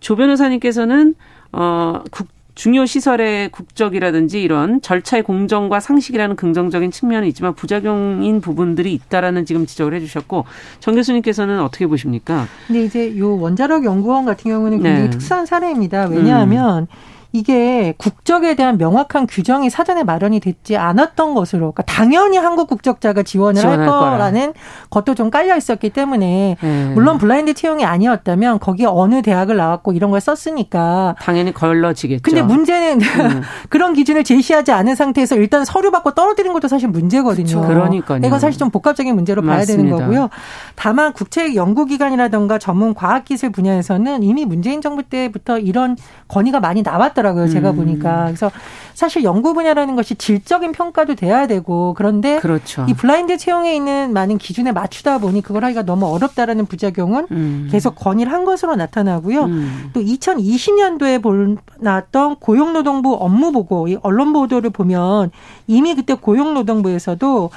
[0.00, 1.14] 조 변호사님께서는
[1.52, 9.44] 어 국, 중요 시설의 국적이라든지 이런 절차의 공정과 상식이라는 긍정적인 측면은 있지만 부작용인 부분들이 있다라는
[9.44, 10.46] 지금 지적을 해주셨고
[10.80, 12.46] 정 교수님께서는 어떻게 보십니까?
[12.66, 15.10] 근데 이제 요 원자력 연구원 같은 경우는 굉장히 네.
[15.10, 16.06] 특수한 사례입니다.
[16.06, 17.19] 왜냐하면 음.
[17.32, 23.64] 이게 국적에 대한 명확한 규정이 사전에 마련이 됐지 않았던 것으로 그러니까 당연히 한국 국적자가 지원을
[23.64, 24.52] 할 거라는
[24.90, 26.92] 것도 좀 깔려 있었기 때문에 네.
[26.94, 32.22] 물론 블라인드 채용이 아니었다면 거기에 어느 대학을 나왔고 이런 걸 썼으니까 당연히 걸러지겠죠.
[32.22, 33.42] 근데 문제는 음.
[33.70, 37.60] 그런 기준을 제시하지 않은 상태에서 일단 서류 받고 떨어뜨린 것도 사실 문제거든요.
[37.60, 38.20] 그러니까요.
[38.24, 39.82] 이건 사실 좀 복합적인 문제로 봐야 맞습니다.
[39.82, 40.30] 되는 거고요.
[40.74, 47.19] 다만 국책 연구기관이라든가 전문 과학기술 분야에서는 이미 문재인 정부 때부터 이런 건의가 많이 나왔다.
[47.20, 47.48] 하더라고요.
[47.48, 47.76] 제가 음.
[47.76, 48.24] 보니까.
[48.26, 48.50] 그래서
[48.94, 52.84] 사실 연구 분야라는 것이 질적인 평가도 돼야 되고 그런데 그렇죠.
[52.88, 57.68] 이 블라인드 채용에 있는 많은 기준에 맞추다 보니 그걸 하기가 너무 어렵다라는 부작용은 음.
[57.70, 59.44] 계속 건의를 한 것으로 나타나고요.
[59.44, 59.90] 음.
[59.92, 65.30] 또 2020년도에 볼 나왔던 고용노동부 업무보고 이 언론 보도를 보면
[65.66, 67.50] 이미 그때 고용노동부에서도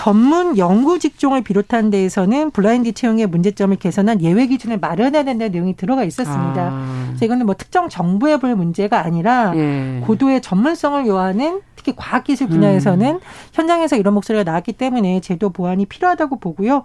[0.00, 6.04] 전문 연구 직종을 비롯한 데에서는 블라인드 채용의 문제점을 개선한 예외 기준을 마련해야 된다는 내용이 들어가
[6.04, 6.70] 있었습니다.
[6.72, 7.04] 아.
[7.08, 10.00] 그래서 이거는 뭐 특정 정부에 볼 문제가 아니라 예.
[10.06, 13.20] 고도의 전문성을 요하는 특히 과학기술 분야에서는 음.
[13.52, 16.82] 현장에서 이런 목소리가 나왔기 때문에 제도 보완이 필요하다고 보고요.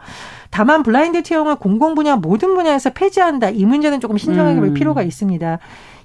[0.50, 4.74] 다만 블라인드 채용을 공공 분야 모든 분야에서 폐지한다 이 문제는 조금 신중하게 볼 음.
[4.74, 5.60] 필요가 있습니다.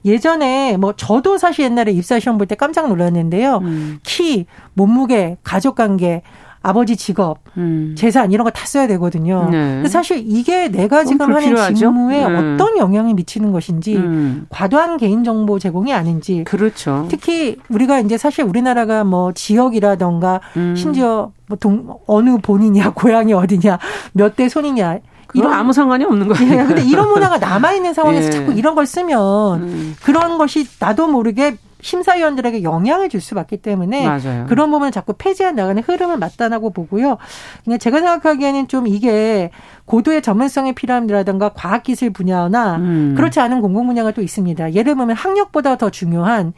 [0.04, 3.56] 예전에 뭐 저도 사실 옛날에 입사 시험 볼 때 깜짝 놀랐는데요.
[3.62, 3.98] 음.
[4.04, 6.22] 키, 몸무게, 가족 관계
[6.62, 7.94] 아버지 직업, 음.
[7.96, 9.48] 재산 이런 거 다 써야 되거든요.
[9.50, 9.86] 네.
[9.88, 12.54] 사실 이게 내가 지금 하는 직무에 네.
[12.54, 14.46] 어떤 영향이 미치는 것인지 음.
[14.50, 16.44] 과도한 개인 정보 제공이 아닌지.
[16.44, 17.06] 그렇죠.
[17.10, 20.74] 특히 우리가 이제 사실 우리나라가 뭐 지역이라던가 음.
[20.76, 23.78] 심지어 뭐 동, 어느 본인이야, 고향이 어디냐,
[24.12, 24.98] 몇 대 손이냐
[25.34, 26.52] 이런 아무 상관이 없는 거예요.
[26.52, 28.30] 예, 근데 이런 문화가 남아 있는 상황에서 예.
[28.32, 29.96] 자꾸 이런 걸 쓰면 음.
[30.02, 34.46] 그런 것이 나도 모르게 심사위원들에게 영향을 줄 수밖에 때문에 맞아요.
[34.48, 37.18] 그런 부분을 자꾸 폐지해 나가는 흐름을 맞다라고 보고요.
[37.64, 39.50] 그냥 제가 생각하기에는 좀 이게
[39.86, 43.14] 고도의 전문성이 필요함이라든가 과학기술 분야나 음.
[43.16, 44.74] 그렇지 않은 공공 분야가 또 있습니다.
[44.74, 46.52] 예를 들면 학력보다 더 중요한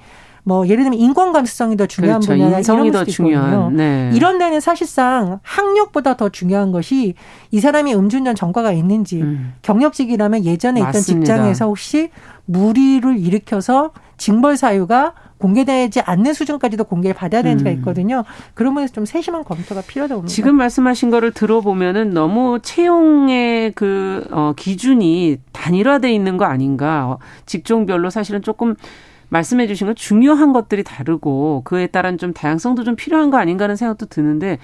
[0.45, 2.33] 뭐 예를 들면 인권 감수성이 더 중요한 그렇죠.
[2.33, 4.11] 분야나 인성이 더 중요한 네.
[4.13, 7.15] 이런 데는 사실상 학력보다 더 중요한 것이
[7.53, 9.55] 이 사람이 음주운전 전과가 있는지 음.
[9.63, 10.99] 경력직이라면 예전에 맞습니다.
[11.11, 12.11] 있던 직장에서 혹시
[12.47, 17.77] 무리를 일으켜서 징벌 사유가 공개되지 않는 수준까지도 공개를 받아야 되는 지가 음.
[17.79, 18.23] 있거든요.
[18.55, 20.33] 그런 면에서 좀 세심한 검토가 필요하다고 봅니다.
[20.33, 27.09] 지금 말씀하신 거를 들어보면은 너무 채용의 그 어, 기준이 단일화돼 있는 거 아닌가.
[27.09, 28.77] 어, 직종별로 사실은 조금
[29.31, 33.75] 말씀해 주신 건 중요한 것들이 다르고 그에 따른 좀 다양성도 좀 필요한 거 아닌가 하는
[33.75, 34.59] 생각도 드는데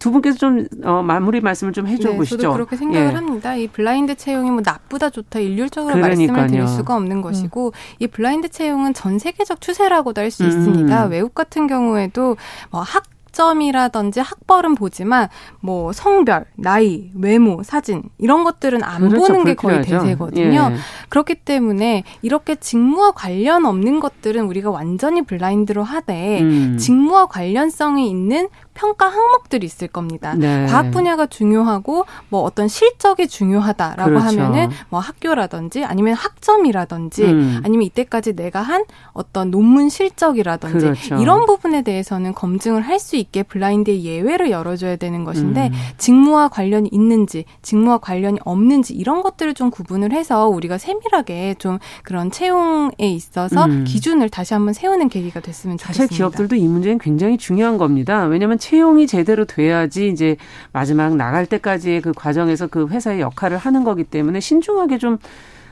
[0.00, 2.38] 두 분께서 좀 어, 마무리 말씀을 좀 해줘 네, 보시죠.
[2.38, 3.14] 저도 그렇게 생각을 예.
[3.14, 3.54] 합니다.
[3.54, 6.32] 이 블라인드 채용이 뭐 나쁘다 좋다 일률적으로 그러니까요.
[6.32, 7.72] 말씀을 드릴 수가 없는 것이고 음.
[7.98, 10.48] 이 블라인드 채용은 전 세계적 추세라고도 할수 음.
[10.48, 11.04] 있습니다.
[11.04, 12.36] 외국 같은 경우에도
[12.70, 15.28] 뭐학 학점이라든지 학벌은 보지만
[15.60, 20.70] 뭐 성별, 나이, 외모, 사진 이런 것들은 안 그렇죠, 보는 게 거의 대세거든요.
[20.72, 20.76] 예.
[21.08, 26.76] 그렇기 때문에 이렇게 직무와 관련 없는 것들은 우리가 완전히 블라인드로 하되 음.
[26.78, 28.48] 직무와 관련성이 있는
[28.80, 30.34] 평가 항목들이 있을 겁니다.
[30.34, 30.64] 네.
[30.66, 34.26] 과학 분야가 중요하고 뭐 어떤 실적이 중요하다라고 그렇죠.
[34.26, 37.60] 하면은 뭐 학교라든지 아니면 학점이라든지 음.
[37.62, 41.16] 아니면 이때까지 내가 한 어떤 논문 실적이라든지 그렇죠.
[41.16, 45.72] 이런 부분에 대해서는 검증을 할 수 있게 블라인드의 예외를 열어줘야 되는 것인데 음.
[45.96, 52.30] 직무와 관련이 있는지 직무와 관련이 없는지 이런 것들을 좀 구분을 해서 우리가 세밀하게 좀 그런
[52.30, 53.84] 채용에 있어서 음.
[53.84, 56.04] 기준을 다시 한번 세우는 계기가 됐으면 좋겠습니다.
[56.04, 58.24] 사실 기업들도 이 문제는 굉장히 중요한 겁니다.
[58.26, 60.36] 왜냐하면 채용이 제대로 돼야지 이제
[60.72, 65.18] 마지막 나갈 때까지의 그 과정에서 그 회사의 역할을 하는 거기 때문에 신중하게 좀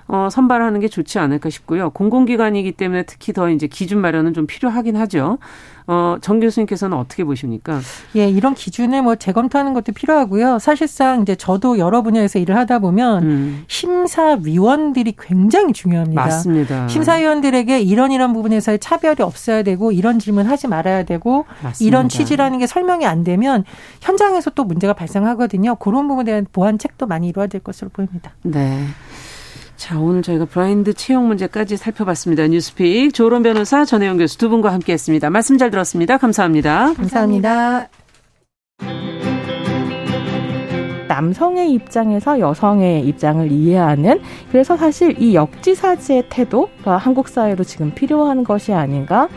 [0.09, 1.91] 어, 선발하는 게 좋지 않을까 싶고요.
[1.91, 5.39] 공공기관이기 때문에 특히 더 이제 기준 마련은 좀 필요하긴 하죠.
[5.87, 7.81] 어, 정 교수님께서는 어떻게 보십니까?
[8.17, 10.59] 예, 이런 기준을 뭐 재검토하는 것도 필요하고요.
[10.59, 13.65] 사실상 이제 저도 여러 분야에서 일을 하다 보면 음.
[13.69, 16.23] 심사위원들이 굉장히 중요합니다.
[16.23, 16.89] 맞습니다.
[16.89, 21.87] 심사위원들에게 이런 이런 부분에서의 차별이 없어야 되고 이런 질문 하지 말아야 되고 맞습니다.
[21.87, 23.65] 이런 취지라는 게 설명이 안 되면
[24.03, 25.77] 현장에서 또 문제가 발생하거든요.
[25.77, 28.33] 그런 부분에 대한 보완책도 많이 이루어질 것으로 보입니다.
[28.43, 28.85] 네.
[29.79, 32.49] 자, 오늘 저희가 브라인드 채용 문제까지 살펴봤습니다.
[32.49, 35.31] 뉴스픽 조론 변호사 전혜영 교수 두 분과 함께했습니다.
[35.31, 36.19] 말씀 잘 들었습니다.
[36.19, 36.95] 감사합니다.
[36.95, 37.89] 감사합니다.
[41.07, 48.73] 남성의 입장에서 여성의 입장을 이해하는 그래서 사실 이 역지사지의 태도가 한국 사회로 지금 필요한 것이
[48.73, 49.29] 아닌가.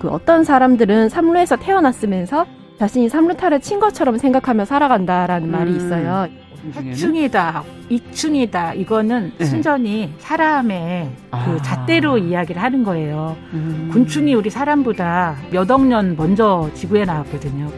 [0.00, 2.46] 그 어떤 사람들은 삼루에서 태어났으면서
[2.78, 5.52] 자신이 삼루타를 친 것처럼 생각하며 살아간다라는 음.
[5.52, 6.28] 말이 있어요.
[6.74, 9.44] 하층이다, 이층이다 이거는 네.
[9.44, 11.44] 순전히 사람의 아.
[11.44, 13.36] 그 잣대로 이야기를 하는 거예요.
[13.52, 13.90] 음.
[13.92, 17.70] 곤충이 우리 사람보다 몇 억 년 먼저 지구에 나왔거든요.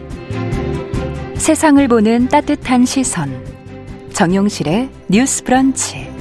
[1.37, 3.31] 세상을 보는 따뜻한 시선.
[4.13, 6.14] 정용실의 뉴스 브런치.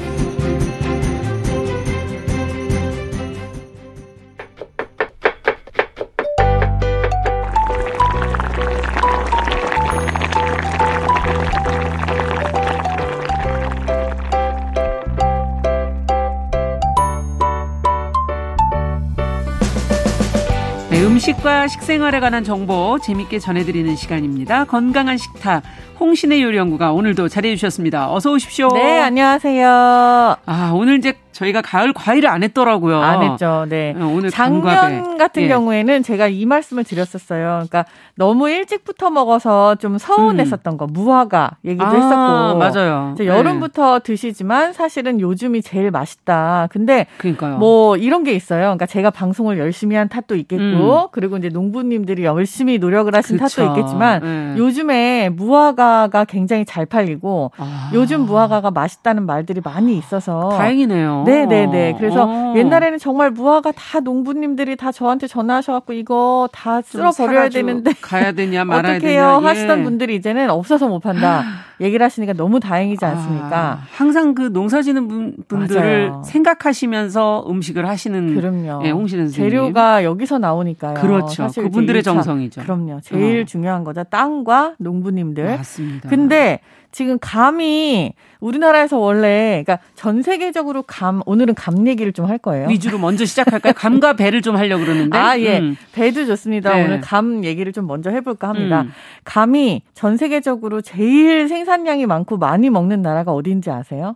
[21.24, 24.66] 음식과 식생활에 관한 정보 재밌게 전해드리는 시간입니다.
[24.66, 25.64] 건강한 식탁
[25.98, 28.12] 홍신의 요리연구가 오늘도 자리해 주셨습니다.
[28.12, 28.68] 어서 오십시오.
[28.74, 30.36] 네, 안녕하세요.
[30.46, 33.02] 아, 오늘 이제 저희가 가을 과일을 안 했더라고요.
[33.02, 33.66] 안 했죠.
[33.68, 33.94] 네.
[33.98, 35.18] 어, 오늘 작년 감각에.
[35.18, 35.48] 같은 예.
[35.48, 37.66] 경우에는 제가 이 말씀을 드렸었어요.
[37.68, 40.78] 그러니까 너무 일찍부터 먹어서 좀 서운했었던 음.
[40.78, 43.16] 거 무화과 얘기도 아, 했었고 맞아요.
[43.20, 44.04] 여름부터 네.
[44.04, 46.68] 드시지만 사실은 요즘이 제일 맛있다.
[46.72, 47.58] 근데 그러니까요.
[47.58, 48.62] 뭐 이런 게 있어요.
[48.62, 51.08] 그러니까 제가 방송을 열심히 한 탓도 있겠고 음.
[51.12, 53.62] 그리고 이제 농부님들이 열심히 노력을 하신 그쵸.
[53.64, 54.56] 탓도 있겠지만 네.
[54.58, 57.90] 요즘에 무화과가 굉장히 잘 팔리고 아.
[57.94, 61.23] 요즘 무화과가 맛있다는 말들이 많이 있어서 다행이네요.
[61.24, 61.96] 네 네 네.
[61.98, 62.54] 그래서 어.
[62.56, 68.64] 옛날에는 정말 무화과 다 농부님들이 다 저한테 전화하셔갖고 이거 다 쓸어 버려야 되는데 가야 되냐
[68.66, 69.46] 말아야 어떻게 해요 예.
[69.48, 71.44] 하시던 분들이 이제는 없어서 못 판다
[71.82, 73.58] 얘기를 하시니까 너무 다행이지 않습니까?
[73.58, 76.24] 아, 항상 그 농사지는 분, 분들을 맞아요.
[76.24, 78.86] 생각하시면서 음식을 하시는 그럼요.
[78.86, 80.94] 예, 홍신은 재료가 여기서 나오니까요.
[80.96, 81.48] 그렇죠.
[81.54, 82.62] 그분들의 정성이죠.
[82.62, 83.00] 그럼요.
[83.02, 83.46] 제일 어.
[83.46, 84.04] 중요한 거죠.
[84.04, 85.58] 땅과 농부님들.
[85.58, 86.10] 맞습니다.
[86.10, 86.60] 근데
[86.94, 92.70] 지금 감이 우리나라에서 원래 그러니까 전 세계적으로 감 오늘은 감 얘기를 좀 할 거예요.
[92.70, 93.74] 위주로 먼저 시작할까요?
[93.74, 95.18] 감과 배를 좀 하려고 그러는데.
[95.18, 95.60] 아, 예.
[95.60, 95.76] 음.
[95.92, 96.74] 배도 좋습니다.
[96.74, 96.86] 네.
[96.86, 98.84] 오늘 감 얘기를 좀 먼저 해 볼까 합니다.
[98.84, 98.94] 음.
[99.26, 104.16] 감이 전 세계적으로 제일 생산량이 많고 많이 먹는 나라가 어딘지 아세요?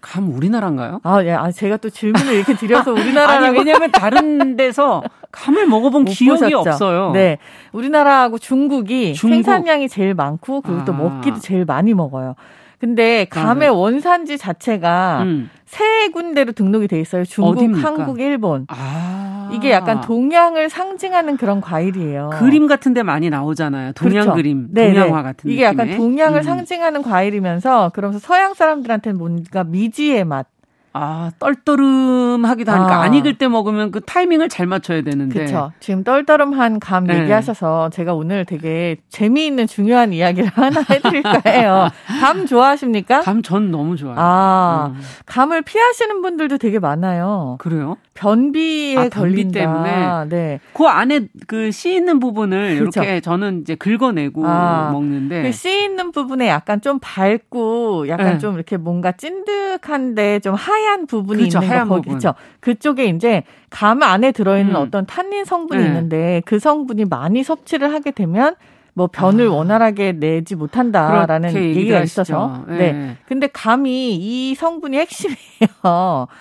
[0.00, 1.00] 감 우리나라인가요?
[1.02, 1.32] 아, 예.
[1.32, 6.58] 아, 제가 또 질문을 이렇게 드려서 우리나라 아니, 왜냐면 다른 데서 감을 먹어본 기억이 보셨죠?
[6.70, 7.10] 없어요.
[7.12, 7.38] 네.
[7.72, 9.34] 우리나라하고 중국이 중국.
[9.36, 10.84] 생산량이 제일 많고 그리고 아.
[10.84, 12.34] 또 먹기도 제일 많이 먹어요.
[12.80, 13.76] 근데 감의 아, 네.
[13.76, 15.50] 원산지 자체가 음.
[15.66, 17.24] 세 군데로 등록이 돼 있어요.
[17.24, 17.86] 중국, 어딥니까?
[17.86, 18.66] 한국, 일본.
[18.68, 19.50] 아.
[19.52, 22.30] 이게 약간 동양을 상징하는 그런 과일이에요.
[22.34, 23.92] 그림 같은 데 많이 나오잖아요.
[23.92, 24.34] 동양 그렇죠.
[24.34, 25.88] 그림, 네, 동양화 같은 이게 느낌의.
[25.88, 26.42] 약간 동양을 음.
[26.42, 30.46] 상징하는 과일이면서 그러면서 서양 사람들한테는 뭔가 미지의 맛
[30.92, 33.02] 아, 떨떠름하기도 하니까 아.
[33.02, 35.34] 안 익을 때 먹으면 그 타이밍을 잘 맞춰야 되는데.
[35.34, 35.72] 그렇죠.
[35.80, 37.20] 지금 떨떠름한 감 네.
[37.20, 41.88] 얘기하셔서 제가 오늘 되게 재미있는 중요한 이야기를 하나 해드릴까 해요.
[42.20, 43.20] 감 좋아하십니까?
[43.20, 44.16] 감 전 너무 좋아요.
[44.18, 45.00] 아, 음.
[45.26, 47.56] 감을 피하시는 분들도 되게 많아요.
[47.60, 47.96] 그래요?
[48.14, 49.60] 변비에 아, 변비 걸린다.
[49.60, 50.24] 때문에.
[50.28, 50.60] 네.
[50.72, 53.02] 그 안에 그 씨 있는 부분을 그렇죠.
[53.02, 55.42] 이렇게 저는 이제 긁어내고 아, 먹는데.
[55.42, 58.38] 그 씨 있는 부분에 약간 좀 밝고 약간 네.
[58.38, 62.18] 좀 이렇게 뭔가 찐득한데 좀 하얀 부분이 그렇죠, 있는 하얀 거 부분.
[62.18, 62.34] 그렇죠.
[62.60, 64.80] 그쪽에 이제 감 안에 들어있는 음.
[64.80, 65.88] 어떤 탄닌 성분이 네.
[65.88, 68.54] 있는데 그 성분이 많이 섭취를 하게 되면
[68.98, 69.52] 뭐 변을 아.
[69.52, 72.64] 원활하게 내지 못한다라는 얘기가 있어서.
[72.66, 72.92] 네.
[72.92, 73.16] 네.
[73.28, 75.38] 근데 감이 이 성분이 핵심이에요.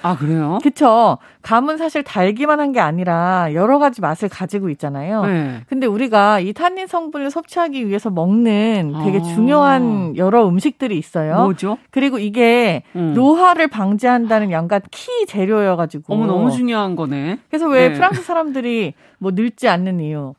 [0.02, 0.58] 아, 그래요?
[0.64, 1.20] 그쵸.
[1.44, 5.26] 감은 사실 달기만 한 게 아니라 여러 가지 맛을 가지고 있잖아요.
[5.26, 5.62] 네.
[5.70, 9.22] 근데 우리가 이 탄닌 성분을 섭취하기 위해서 먹는 되게 아.
[9.22, 11.44] 중요한 여러 음식들이 있어요.
[11.44, 11.78] 뭐죠?
[11.92, 13.14] 그리고 이게 음.
[13.14, 16.14] 노화를 방지한다는 양가 키 재료여가지고.
[16.14, 17.38] 어머, 너무 중요한 거네.
[17.50, 17.94] 그래서 왜 네.
[17.94, 20.34] 프랑스 사람들이 뭐 늙지 않는 이유.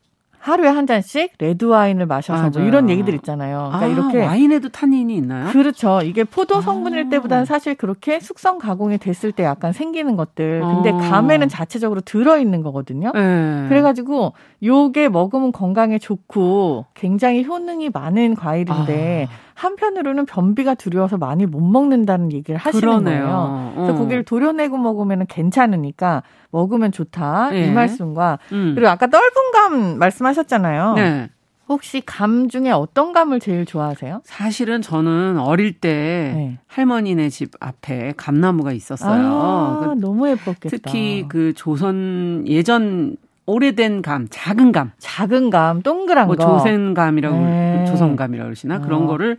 [0.48, 3.70] 하루에 한 잔씩 레드 와인을 마셔서 뭐 이런 얘기들 있잖아요.
[3.72, 5.50] 그러니까 아, 이렇게 와인에도 타닌이 있나요?
[5.50, 6.00] 그렇죠.
[6.02, 7.08] 이게 포도 성분일 아.
[7.10, 10.60] 때보다는 사실 그렇게 숙성 가공이 됐을 때 약간 생기는 것들.
[10.60, 10.96] 근데 아.
[10.96, 13.12] 감에는 자체적으로 들어 있는 거거든요.
[13.14, 13.66] 네.
[13.68, 14.32] 그래가지고
[14.62, 19.28] 요게 먹으면 건강에 좋고 굉장히 효능이 많은 과일인데.
[19.30, 19.47] 아.
[19.58, 23.24] 한편으로는 변비가 두려워서 많이 못 먹는다는 얘기를 하시는 그러네요.
[23.24, 23.72] 거예요.
[23.74, 23.96] 그래서 어.
[23.96, 27.58] 고기를 도려내고 먹으면 괜찮으니까 먹으면 좋다 네.
[27.58, 27.70] 이 예.
[27.72, 28.72] 말씀과 음.
[28.76, 30.94] 그리고 아까 떫은 감 말씀하셨잖아요.
[30.94, 31.30] 네.
[31.68, 34.22] 혹시 감 중에 어떤 감을 제일 좋아하세요?
[34.24, 36.58] 사실은 저는 어릴 때 네.
[36.68, 39.26] 할머니네 집 앞에 감나무가 있었어요.
[39.26, 40.68] 아, 그, 너무 예뻤겠다.
[40.70, 43.16] 특히 그 조선 예전
[43.48, 44.92] 오래된 감, 작은 감.
[44.98, 46.44] 작은 감, 동그란 뭐 거.
[46.44, 47.84] 조센감이라고, 네.
[47.88, 48.78] 조선감이라고 그러시나?
[48.80, 49.06] 그런 어.
[49.06, 49.38] 거를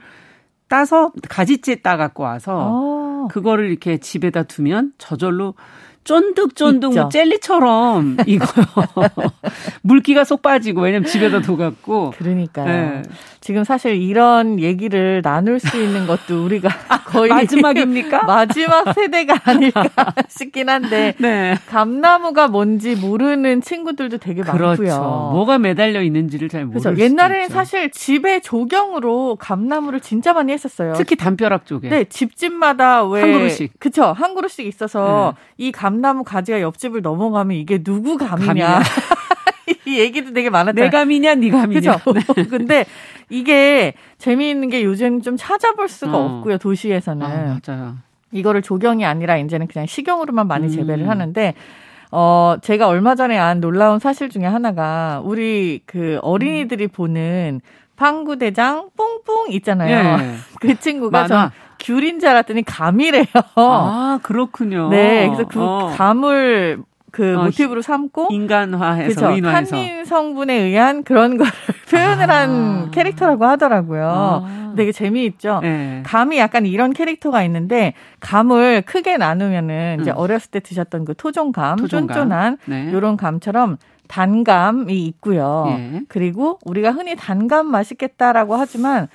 [0.68, 3.28] 따서 가지째 따 갖고 와서 어.
[3.30, 5.54] 그거를 이렇게 집에다 두면 저절로
[6.10, 8.66] 쫀득쫀득 뭐 젤리처럼 이거요.
[9.82, 12.14] 물기가 쏙 빠지고 왜냐면 집에다 둬갖고.
[12.18, 12.66] 그러니까요.
[12.66, 13.02] 네.
[13.42, 16.68] 지금 사실 이런 얘기를 나눌 수 있는 것도 우리가
[17.06, 18.24] 거의 마지막입니까?
[18.24, 19.84] 마지막 세대가 아닐까
[20.28, 21.56] 싶긴 한데 네.
[21.70, 24.84] 감나무가 뭔지 모르는 친구들도 되게 그렇죠.
[24.84, 25.30] 많고요.
[25.34, 26.90] 뭐가 매달려 있는지를 잘 모르죠.
[26.90, 27.02] 그렇죠.
[27.04, 30.94] 옛날에는 사실 집에 조경으로 감나무를 진짜 많이 했었어요.
[30.98, 31.88] 특히 담벼락 쪽에.
[31.90, 33.74] 네, 집집마다 왜 한 그루씩.
[33.80, 35.66] 그쵸 한 그루씩 있어서 네.
[35.68, 38.80] 이 감 나무 가지가 옆집을 넘어가면 이게 누구 감이냐.
[39.86, 40.90] 이 얘기도 되게 많았잖아요.
[40.90, 41.98] 내 감이냐, 네 감이냐.
[41.98, 42.14] 그죠?
[42.14, 42.44] 네.
[42.50, 42.86] 근데
[43.30, 46.26] 이게 재미있는 게 요즘 좀 찾아볼 수가 어.
[46.26, 47.26] 없고요, 도시에서는.
[47.26, 47.98] 아, 맞아요.
[48.32, 50.70] 이거를 조경이 아니라 이제는 그냥 식용으로만 많이 음.
[50.70, 51.54] 재배를 하는데,
[52.12, 56.90] 어, 제가 얼마 전에 안 놀라운 사실 중에 하나가, 우리 그 어린이들이 음.
[56.90, 57.62] 보는
[57.96, 60.20] 방구대장 뽕뽕 있잖아요.
[60.24, 60.36] 예.
[60.62, 63.26] 그 친구가 전 귤인 줄 알았더니 감이래요.
[63.56, 64.90] 아, 그렇군요.
[64.90, 65.28] 네.
[65.28, 65.94] 그래서 그 어.
[65.96, 69.32] 감을 그 어, 모티브로 삼고 인간화해서 그쵸?
[69.38, 71.48] 인화해서 탄닌 성분에 의한 그런 걸
[71.90, 72.42] 표현을 아.
[72.42, 74.08] 한 캐릭터라고 하더라고요.
[74.08, 74.74] 아.
[74.78, 75.60] 되게 재미있죠.
[75.62, 76.04] 네.
[76.06, 80.02] 감이 약간 이런 캐릭터가 있는데 감을 크게 나누면은 음.
[80.02, 82.08] 이제 어렸을 때 드셨던 그 토종감, 토종감.
[82.16, 82.94] 쫀쫀한 네.
[82.94, 83.78] 요런 감처럼
[84.08, 85.66] 단감이 있고요.
[85.70, 86.02] 예.
[86.08, 89.08] 그리고 우리가 흔히 단감 맛있겠다라고 하지만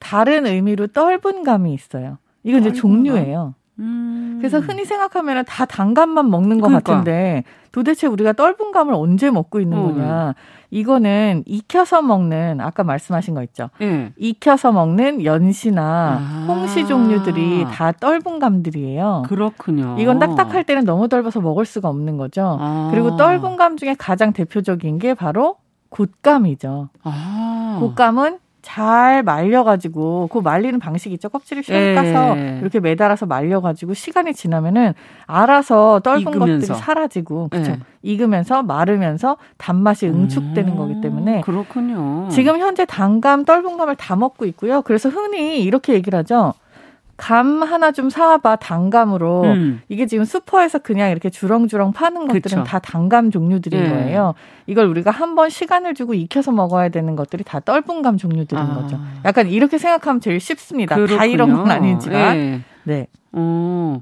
[0.00, 2.18] 다른 의미로 떫은 감이 있어요.
[2.42, 3.54] 이건 이제 종류예요.
[3.78, 4.36] 음.
[4.40, 6.92] 그래서 흔히 생각하면 다 단감만 먹는 것 그러니까.
[6.92, 9.94] 같은데 도대체 우리가 떫은 감을 언제 먹고 있는 음.
[9.94, 10.34] 거냐.
[10.70, 13.70] 이거는 익혀서 먹는 아까 말씀하신 거 있죠.
[13.80, 14.12] 음.
[14.16, 15.82] 익혀서 먹는 연시나
[16.20, 16.44] 아.
[16.48, 19.24] 홍시 종류들이 다 떫은 감들이에요.
[19.28, 19.96] 그렇군요.
[19.98, 22.58] 이건 딱딱할 때는 너무 떫어서 먹을 수가 없는 거죠.
[22.60, 22.88] 아.
[22.92, 25.56] 그리고 떫은 감 중에 가장 대표적인 게 바로
[25.90, 26.88] 곶감이죠.
[27.02, 27.78] 아.
[27.80, 31.28] 곶감은 잘 말려가지고 그 말리는 방식 있죠.
[31.28, 31.94] 껍질을 슉 예.
[31.94, 34.94] 까서 이렇게 매달아서 말려가지고 시간이 지나면은
[35.26, 36.38] 알아서 떫은 익으면서.
[36.38, 37.72] 것들이 사라지고 그렇죠.
[37.72, 37.78] 예.
[38.02, 42.28] 익으면서 마르면서 단맛이 응축되는 음, 거기 때문에 그렇군요.
[42.30, 44.82] 지금 현재 단감 떫은 감을 다 먹고 있고요.
[44.82, 46.54] 그래서 흔히 이렇게 얘기를 하죠.
[47.20, 49.82] 감 하나 좀 사와봐 단감으로 음.
[49.90, 52.64] 이게 지금 슈퍼에서 그냥 이렇게 주렁주렁 파는 것들은 그쵸.
[52.64, 53.88] 다 단감 종류들인 네.
[53.90, 54.34] 거예요.
[54.66, 58.74] 이걸 우리가 한 번 시간을 주고 익혀서 먹어야 되는 것들이 다 떫은 감 종류들인 아.
[58.74, 58.98] 거죠.
[59.26, 60.96] 약간 이렇게 생각하면 제일 쉽습니다.
[60.96, 61.18] 그렇군요.
[61.18, 62.60] 다 이런 건 아니지만 네.
[62.84, 63.06] 네.
[63.32, 64.00] 어.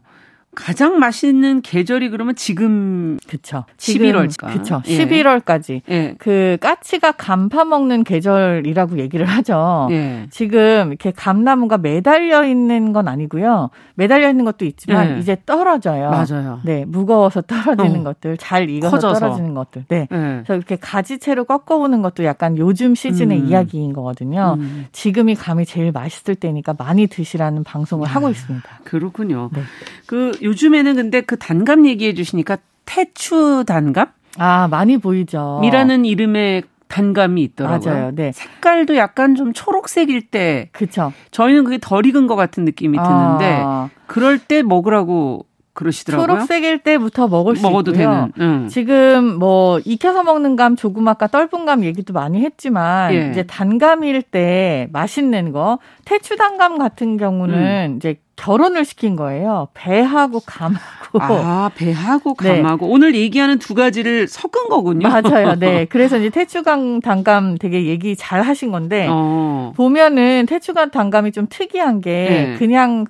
[0.59, 3.65] 가장 맛있는 계절이 그러면 지금 그쵸.
[3.77, 4.83] 11월 그쵸.
[4.89, 4.99] 예.
[4.99, 6.15] 11월까지 예.
[6.19, 9.89] 그 까치가 감 파 먹는 계절이라고 얘기를 하죠.
[9.91, 10.27] 예.
[10.31, 13.71] 지금 이렇게 감나무가 매달려 있는 건 아니고요.
[13.95, 15.19] 매달려 있는 것도 있지만 예.
[15.21, 16.11] 이제 떨어져요.
[16.11, 16.61] 맞아요.
[16.65, 18.05] 네, 무거워서 떨어지는 어.
[18.05, 19.21] 것들, 잘 익어서 커져서.
[19.21, 19.85] 떨어지는 것들.
[19.89, 20.01] 네.
[20.03, 20.07] 예.
[20.09, 23.47] 그래서 이렇게 가지채로 꺾어오는 것도 약간 요즘 시즌의 음.
[23.49, 24.57] 이야기인 거거든요.
[24.59, 24.87] 음.
[24.93, 28.69] 지금이 감이 제일 맛있을 때니까 많이 드시라는 방송을 아, 하고 있습니다.
[28.85, 29.49] 그렇군요.
[29.55, 29.63] 네.
[30.07, 34.09] 그 요즘에는 근데 그 단감 얘기해 주시니까 태추 단감?
[34.39, 35.59] 아, 많이 보이죠.
[35.61, 37.93] 미라는 이름의 단감이 있더라고요.
[37.93, 38.11] 맞아요.
[38.15, 38.33] 네.
[38.33, 40.71] 색깔도 약간 좀 초록색일 때.
[40.73, 41.13] 그쵸.
[41.33, 43.91] 저희는 그게 덜 익은 것 같은 느낌이 드는데, 아.
[44.07, 45.45] 그럴 때 먹으라고
[45.79, 46.27] 그러시더라고요.
[46.27, 48.31] 초록색일 때부터 먹을 수 먹어도 있고요.
[48.37, 48.63] 되는.
[48.65, 48.69] 응.
[48.69, 53.31] 지금 뭐 익혀서 먹는 감, 조그맣까 떫은 감 얘기도 많이 했지만 예.
[53.31, 57.97] 이제 단감일 때 맛있는 거 태추 단감 같은 경우는 음.
[57.97, 59.69] 이제 결혼을 시킨 거예요.
[59.75, 61.19] 배하고 감하고.
[61.21, 62.63] 아, 배하고 네.
[62.63, 62.87] 감하고.
[62.87, 62.93] 네.
[62.93, 65.09] 오늘 얘기하는 두 가지를 섞은 거군요.
[65.09, 65.57] 맞아요.
[65.57, 65.87] 네.
[65.91, 69.73] 그래서 이제 태추강 단감 되게 얘기 잘 하신 건데, 어.
[69.77, 72.55] 보면은 태추강 단감이 좀 특이한 게, 네.
[72.59, 73.07] 그냥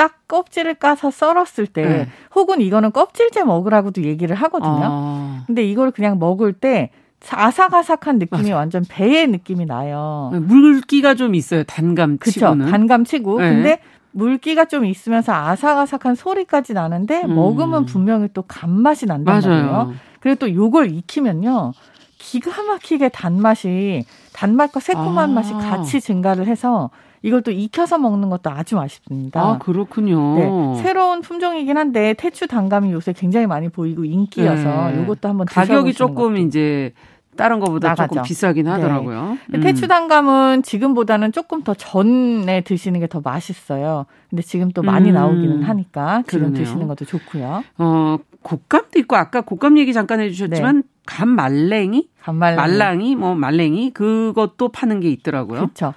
[0.00, 2.08] 딱 껍질을 까서 썰었을 때 네.
[2.34, 4.80] 혹은 이거는 껍질째 먹으라고도 얘기를 하거든요.
[4.82, 5.44] 아.
[5.46, 6.88] 근데 이걸 그냥 먹을 때
[7.30, 8.56] 아삭아삭한 느낌이 맞아.
[8.56, 10.30] 완전 배의 느낌이 나요.
[10.32, 11.64] 네, 물기가 좀 있어요.
[11.64, 12.64] 단감 치고는.
[12.64, 12.70] 그쵸?
[12.70, 13.40] 단감 치고.
[13.40, 13.50] 네.
[13.50, 13.80] 근데
[14.12, 17.34] 물기가 좀 있으면서 아삭아삭한 소리까지 나는데 음.
[17.34, 19.62] 먹으면 분명히 또 간맛이 난단 맞아요.
[19.62, 19.94] 말이에요.
[20.20, 21.72] 그리고 또 요걸 익히면요.
[22.16, 25.34] 기가 막히게 단맛이 단맛과 새콤한 아.
[25.34, 26.88] 맛이 같이 증가를 해서
[27.22, 29.40] 이걸 또 익혀서 먹는 것도 아주 맛있습니다.
[29.40, 30.34] 아, 그렇군요.
[30.76, 35.02] 네, 새로운 품종이긴 한데 태추 단감이 요새 굉장히 많이 보이고 인기여서 네.
[35.02, 36.36] 이것도 한번 가격이 조금 것도.
[36.38, 36.92] 이제
[37.36, 38.08] 다른 거보다 나가죠.
[38.08, 38.70] 조금 비싸긴 네.
[38.70, 39.38] 하더라고요.
[39.48, 39.58] 네.
[39.58, 39.60] 음.
[39.62, 44.06] 태추 단감은 지금보다는 조금 더 전에 드시는 게 더 맛있어요.
[44.28, 45.14] 근데 지금 또 많이 음.
[45.14, 46.64] 나오기는 하니까 지금 그러네요.
[46.64, 47.64] 드시는 것도 좋고요.
[47.78, 50.82] 어, 곶감도 있고 아까 곶감 얘기 잠깐 해주셨지만 네.
[51.06, 55.60] 감 말랭이, 감말랭이, 말랑이, 뭐 말랭이 그것도 파는 게 있더라고요.
[55.60, 55.92] 그렇죠.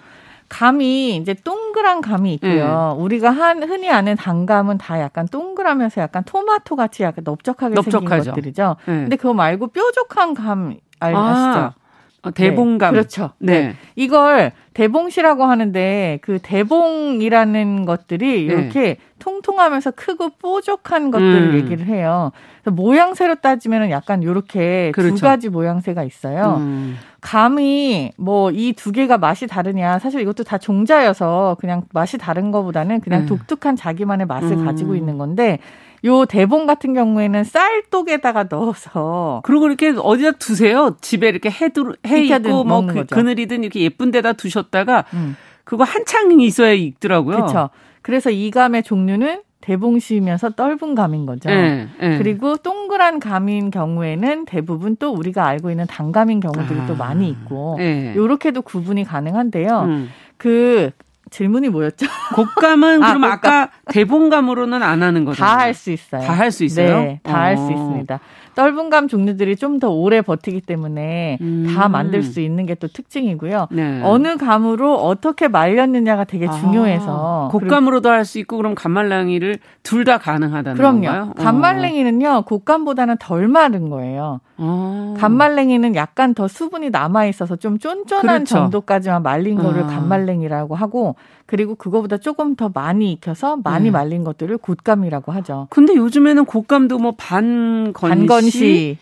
[0.50, 2.96] 감이 이제 동그란 감이 있고요.
[2.98, 3.04] 음.
[3.04, 8.24] 우리가 한 흔히 아는 단감은 다 약간 동그라면서 약간 토마토 같이 약간 넓적하게 넓적하죠.
[8.24, 8.76] 생긴 것들이죠.
[8.88, 9.02] 음.
[9.04, 11.36] 근데 그거 말고 뾰족한 감 알, 아.
[11.36, 11.84] 시죠
[12.24, 12.94] 어, 대봉감.
[12.94, 13.32] 네, 그렇죠.
[13.40, 13.62] 네.
[13.62, 13.76] 네.
[13.96, 18.54] 이걸 대봉시라고 하는데 그 대봉이라는 것들이 네.
[18.54, 18.98] 이렇게 네.
[19.20, 21.56] 통통하면서 크고 뾰족한 것들을 음.
[21.56, 22.32] 얘기를 해요.
[22.66, 25.16] 모양새로 따지면 약간 이렇게 그렇죠.
[25.16, 26.58] 두 가지 모양새가 있어요.
[26.60, 26.98] 음.
[27.22, 33.00] 감이 뭐 이 두 개가 맛이 다르냐 사실 이것도 다 종자여서 그냥 맛이 다른 거보다는
[33.02, 33.26] 그냥 음.
[33.28, 34.66] 독특한 자기만의 맛을 음.
[34.66, 35.60] 가지고 있는 건데
[36.06, 40.98] 요 대봉 같은 경우에는 쌀독에다가 넣어서 그리고 이렇게 어디다 두세요?
[41.02, 45.36] 집에 이렇게 해두 해 있고 뭐 그, 그늘이든 이렇게 예쁜 데다 두셨다가 음.
[45.64, 47.36] 그거 한창 있어야 익더라고요.
[47.38, 47.70] 그렇죠.
[48.02, 51.50] 그래서 이 감의 종류는 대봉시면서 떫은 감인 거죠.
[51.50, 52.18] 네, 네.
[52.18, 57.76] 그리고 동그란 감인 경우에는 대부분 또 우리가 알고 있는 단감인 경우들이 아, 또 많이 있고
[57.78, 58.14] 네.
[58.14, 59.82] 요렇게도 구분이 가능한데요.
[59.84, 60.10] 음.
[60.36, 60.92] 그
[61.34, 62.06] 질문이 뭐였죠?
[62.36, 65.44] 곶감은 아, 그럼 아까 대봉감으로는 안 하는 거죠?
[65.44, 66.22] 다 할 수 있어요.
[66.22, 67.00] 다 할 수 있어요?
[67.00, 68.20] 네, 다 할 수 있습니다.
[68.56, 71.74] 떫은 감 종류들이 좀 더 오래 버티기 때문에 음.
[71.76, 73.68] 다 만들 수 있는 게 또 특징이고요.
[73.72, 74.02] 네.
[74.04, 80.04] 어느 감으로 어떻게 말렸느냐가 되게 아, 중요해서 아, 곶감으로도 할 수 있고 그럼 감말랭이를 둘
[80.06, 81.02] 다 가능하다는 그럼요.
[81.02, 81.34] 건가요?
[81.38, 84.40] 감말랭이는요 곶감보다는 덜 마른 거예요.
[84.58, 85.16] 아.
[85.18, 88.56] 감말랭이는 약간 더 수분이 남아 있어서 좀 쫀쫀한 그렇죠.
[88.56, 89.88] 정도까지만 말린 거를 아.
[89.88, 93.92] 감말랭이라고 하고 그리고 그거보다 조금 더 많이 익혀서 많이 네.
[93.92, 95.68] 말린 것들을 곶감이라고 하죠.
[95.70, 98.98] 근데 요즘에는 곶감도 뭐 반건시, 반건시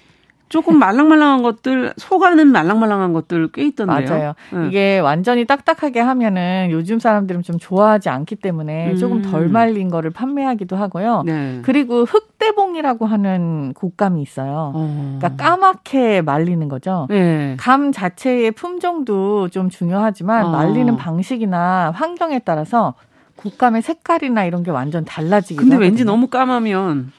[0.52, 4.10] 조금 말랑말랑한 것들 속안은 말랑말랑한 것들 꽤 있던데요.
[4.10, 4.34] 맞아요.
[4.52, 4.68] 네.
[4.68, 8.98] 이게 완전히 딱딱하게 하면은 요즘 사람들은 좀 좋아하지 않기 때문에 음.
[8.98, 11.24] 조금 덜 말린 거를 판매하기도 하고요.
[11.26, 11.62] 네.
[11.64, 14.74] 그리고 흑대봉이라고 하는 곶감이 있어요.
[14.76, 15.18] 어.
[15.20, 17.08] 그러니까 까맣게 말리는 거죠.
[17.10, 17.56] 네.
[17.58, 20.52] 감 자체의 품종도 좀 중요하지만 어.
[20.52, 22.96] 말리는 방식이나 환경에 따라서
[23.38, 27.14] 곶감의 색깔이나 이런 게 완전 달라지기도 근데 왠지 너무 까마면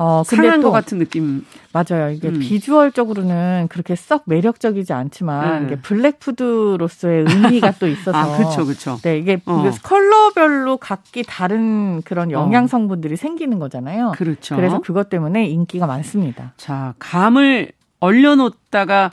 [0.00, 1.44] 어, 근데 상한 것 같은 느낌.
[1.72, 2.10] 맞아요.
[2.10, 2.38] 이게 음.
[2.38, 5.66] 비주얼적으로는 그렇게 썩 매력적이지 않지만 네.
[5.66, 8.16] 이게 블랙푸드로서의 의미가 또 있어서.
[8.16, 8.98] 아, 그렇죠, 그렇죠.
[9.02, 9.70] 네, 이게 어.
[9.82, 12.66] 컬러별로 각기 다른 그런 영양 어.
[12.68, 13.16] 성분들이 어.
[13.16, 14.12] 생기는 거잖아요.
[14.16, 14.54] 그렇죠.
[14.54, 16.52] 그래서 그것 때문에 인기가 많습니다.
[16.56, 19.10] 자, 감을 얼려놓다가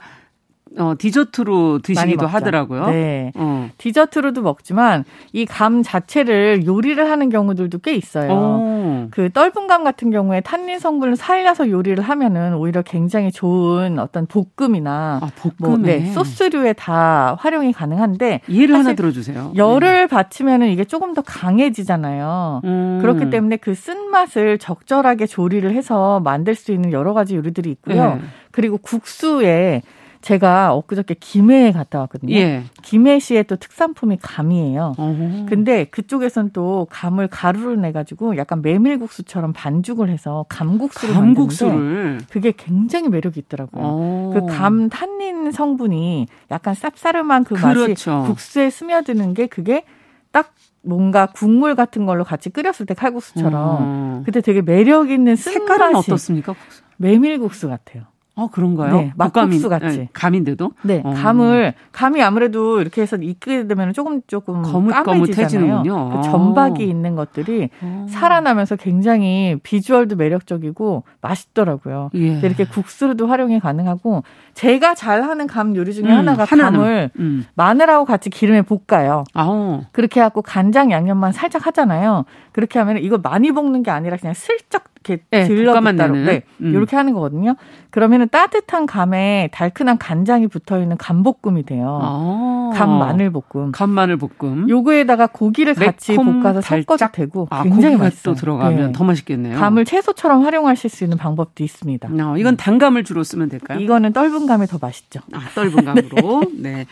[0.78, 2.86] 어, 디저트로 드시기도 하더라고요.
[2.90, 3.32] 네.
[3.34, 3.70] 어.
[3.78, 8.30] 디저트로도 먹지만 이 감 자체를 요리를 하는 경우들도 꽤 있어요.
[8.30, 8.75] 오.
[9.10, 15.20] 그 떫은 감 같은 경우에 탄닌 성분을 살려서 요리를 하면은 오히려 굉장히 좋은 어떤 볶음이나
[15.22, 19.52] 아, 뭐, 네, 소스류에 다 활용이 가능한데 예를 하나 들어주세요.
[19.56, 20.06] 열을 네.
[20.06, 22.62] 받치면은 이게 조금 더 강해지잖아요.
[22.64, 22.98] 음.
[23.00, 28.14] 그렇기 때문에 그 쓴맛을 적절하게 조리를 해서 만들 수 있는 여러 가지 요리들이 있고요.
[28.14, 28.20] 네.
[28.50, 29.82] 그리고 국수에
[30.26, 32.34] 제가 엊그저께 김해에 갔다 왔거든요.
[32.34, 32.64] 예.
[32.82, 34.94] 김해시의 또 특산품이 감이에요.
[34.98, 35.46] 어허.
[35.48, 42.52] 근데 그쪽에선 또 감을 가루를 내 가지고 약간 메밀국수처럼 반죽을 해서 감국수를 감국수를 만드는데 그게
[42.56, 43.82] 굉장히 매력이 있더라고요.
[43.84, 44.30] 어.
[44.34, 48.10] 그감 탄닌 성분이 약간 쌉싸름한 그 그렇죠.
[48.10, 49.84] 맛이 국수에 스며드는 게 그게
[50.32, 50.52] 딱
[50.82, 54.22] 뭔가 국물 같은 걸로 같이 끓였을 때 칼국수처럼 어.
[54.26, 56.56] 그때 되게 매력 있는 색깔은 어떻습니까?
[56.96, 58.06] 메밀국수 같아요.
[58.38, 58.94] 어 그런가요?
[58.94, 60.72] 네, 막국수 같이 네, 감인데도.
[60.82, 61.14] 네, 어.
[61.14, 65.82] 감을 감이 아무래도 이렇게 해서 익게 되면 조금 조금 까매지잖아요.
[65.82, 68.06] 그 점박이 있는 것들이 어.
[68.10, 72.10] 살아나면서 굉장히 비주얼도 매력적이고 맛있더라고요.
[72.14, 72.38] 예.
[72.40, 74.22] 이렇게 국수로도 활용이 가능하고
[74.52, 77.46] 제가 잘하는 감 요리 중에 음, 하나가 하나는, 감을 음.
[77.54, 79.24] 마늘하고 같이 기름에 볶아요.
[79.32, 79.84] 아오.
[79.92, 82.26] 그렇게 해갖고 간장 양념만 살짝 하잖아요.
[82.52, 86.74] 그렇게 하면 이거 많이 볶는 게 아니라 그냥 슬쩍 이렇게 네, 들러붙다로 네, 음.
[86.74, 87.54] 이렇게 하는 거거든요.
[87.90, 91.98] 그러면은 따뜻한 감에 달큰한 간장이 붙어 있는 감볶음이 돼요.
[92.02, 92.70] 아.
[92.74, 93.72] 감 마늘 볶음.
[93.72, 94.68] 감 마늘 볶음.
[94.68, 98.92] 요거에다가 고기를 같이 볶아서 섞어도 되고 아, 굉장히 맛있어 들어가면 네.
[98.92, 99.58] 더 맛있겠네요.
[99.58, 102.08] 감을 채소처럼 활용하실 수 있는 방법도 있습니다.
[102.20, 103.78] 어, 이건 단감을 주로 쓰면 될까요?
[103.80, 105.20] 이거는 떫은 감이 더 맛있죠.
[105.32, 106.42] 아, 떫은 감으로.
[106.58, 106.66] 네.
[106.66, 106.86] 네.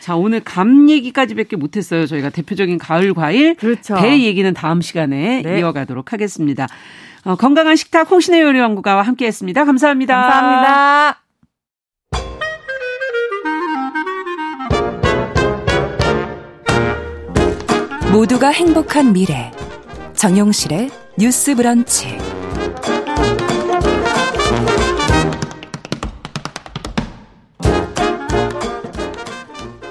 [0.00, 2.06] 자, 오늘 감 얘기까지밖에 못 했어요.
[2.06, 3.94] 저희가 대표적인 가을 과일 그렇죠.
[3.94, 5.60] 배 얘기는 다음 시간에 네.
[5.60, 6.66] 이어가도록 하겠습니다.
[7.24, 9.64] 어, 건강한 식탁 홍신의 요리 연구가와 함께했습니다.
[9.64, 10.14] 감사합니다.
[10.14, 11.20] 감사합니다.
[18.12, 19.52] 모두가 행복한 미래
[20.14, 22.18] 정용실의 뉴스 브런치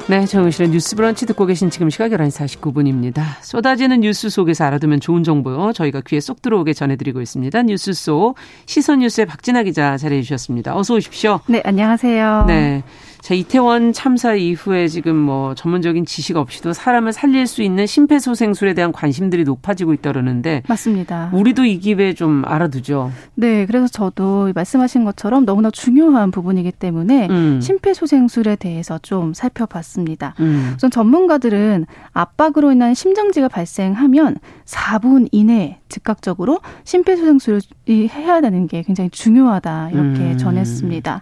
[0.09, 3.21] 네, 정은실의 뉴스 브런치 듣고 계신 지금 시각 11시 49분입니다.
[3.43, 5.71] 쏟아지는 뉴스 속에서 알아두면 좋은 정보요.
[5.71, 7.61] 저희가 귀에 쏙 들어오게 전해드리고 있습니다.
[7.61, 8.33] 뉴스 속
[8.65, 10.75] 시선 뉴스의 박진아 기자 자리해 주셨습니다.
[10.75, 11.41] 어서 오십시오.
[11.45, 12.45] 네, 안녕하세요.
[12.47, 12.81] 네.
[13.21, 18.91] 자, 이태원 참사 이후에 지금 뭐 전문적인 지식 없이도 사람을 살릴 수 있는 심폐소생술에 대한
[18.91, 21.29] 관심들이 높아지고 있다 그러는데 맞습니다.
[21.33, 23.11] 우리도 이 기회에 좀 알아두죠.
[23.35, 27.59] 네, 그래서 저도 말씀하신 것처럼 너무나 중요한 부분이기 때문에 음.
[27.61, 30.35] 심폐소생술에 대해서 좀 살펴봤습니다.
[30.39, 30.73] 음.
[30.77, 39.89] 우선 전문가들은 압박으로 인한 심정지가 발생하면 4분 이내 즉각적으로 심폐소생술을 해야 되는 게 굉장히 중요하다
[39.91, 40.37] 이렇게 음.
[40.37, 41.21] 전했습니다.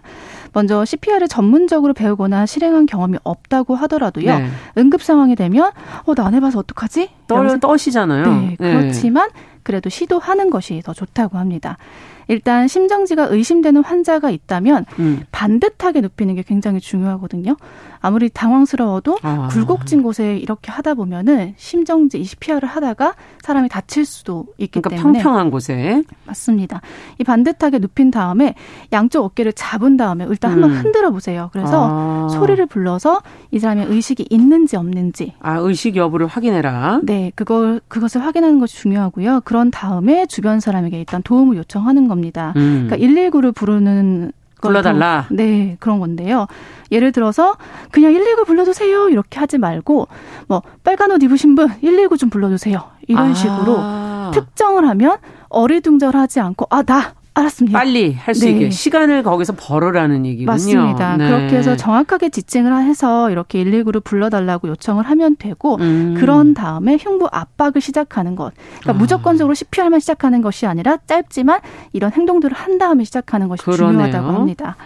[0.52, 4.38] 먼저 CPR을 전문적으로 배우거나 실행한 경험이 없다고 하더라도요.
[4.38, 4.48] 네.
[4.76, 5.70] 응급 상황이 되면
[6.04, 7.08] 어, 나 안 해봐서 어떡하지?
[7.26, 8.26] 떠, 떠시잖아요.
[8.26, 8.72] 네, 네.
[8.80, 9.30] 그렇지만
[9.62, 11.78] 그래도 시도하는 것이 더 좋다고 합니다.
[12.26, 15.22] 일단 심정지가 의심되는 환자가 있다면 음.
[15.32, 17.56] 반듯하게 눕히는 게 굉장히 중요하거든요.
[18.00, 19.48] 아무리 당황스러워도 아.
[19.50, 25.50] 굴곡진 곳에 이렇게 하다 보면은 심정지 CPR을 하다가 사람이 다칠 수도 있기 그러니까 때문에 평평한
[25.50, 26.80] 곳에 맞습니다.
[27.18, 28.54] 이 반듯하게 눕힌 다음에
[28.92, 30.76] 양쪽 어깨를 잡은 다음에 일단 한번 음.
[30.76, 31.50] 흔들어 보세요.
[31.52, 32.28] 그래서 아.
[32.28, 37.00] 소리를 불러서 이 사람의 의식이 있는지 없는지 아 의식 여부를 확인해라.
[37.02, 39.42] 네, 그걸 그것을 확인하는 것이 중요하고요.
[39.44, 42.52] 그런 다음에 주변 사람에게 일단 도움을 요청하는 겁니다.
[42.56, 42.88] 음.
[42.88, 45.26] 그러니까 119를 부르는 불러달라.
[45.30, 46.46] 네, 그런 건데요.
[46.90, 47.56] 예를 들어서
[47.90, 50.08] 그냥 119 불러주세요 이렇게 하지 말고
[50.46, 53.34] 뭐 빨간 옷 입으신 분 119 좀 불러주세요 이런 아.
[53.34, 57.78] 식으로 특정을 하면 어리둥절하지 않고 아 나 알았습니다.
[57.78, 58.50] 빨리 할수 네.
[58.52, 60.46] 있게 시간을 거기서 벌으라는 얘기군요.
[60.52, 61.16] 맞습니다.
[61.16, 61.28] 네.
[61.28, 66.16] 그렇게 해서 정확하게 지칭을 해서 이렇게 119를 불러달라고 요청을 하면 되고 음.
[66.18, 68.52] 그런 다음에 흉부 압박을 시작하는 것.
[68.80, 68.94] 그러니까 아.
[68.94, 71.60] 무조건적으로 CPR만 시작하는 것이 아니라 짧지만
[71.92, 73.92] 이런 행동들을 한 다음에 시작하는 것이 그러네요.
[73.92, 74.76] 중요하다고 합니다.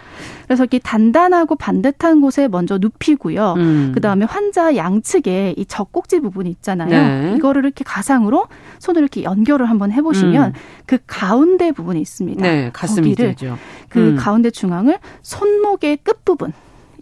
[0.45, 3.55] 그래서 이렇게 단단하고 반듯한 곳에 먼저 눕히고요.
[3.57, 3.93] 음.
[3.95, 6.89] 그다음에 환자 양측에 이 젖꼭지 부분이 있잖아요.
[6.89, 7.35] 네.
[7.37, 8.47] 이거를 이렇게 가상으로
[8.79, 10.53] 손을 이렇게 연결을 한번 해보시면 음.
[10.87, 12.43] 그 가운데 부분이 있습니다.
[12.43, 13.59] 네, 가슴이 되죠.
[13.89, 14.17] 그 음.
[14.17, 16.53] 가운데 중앙을 손목의 끝 부분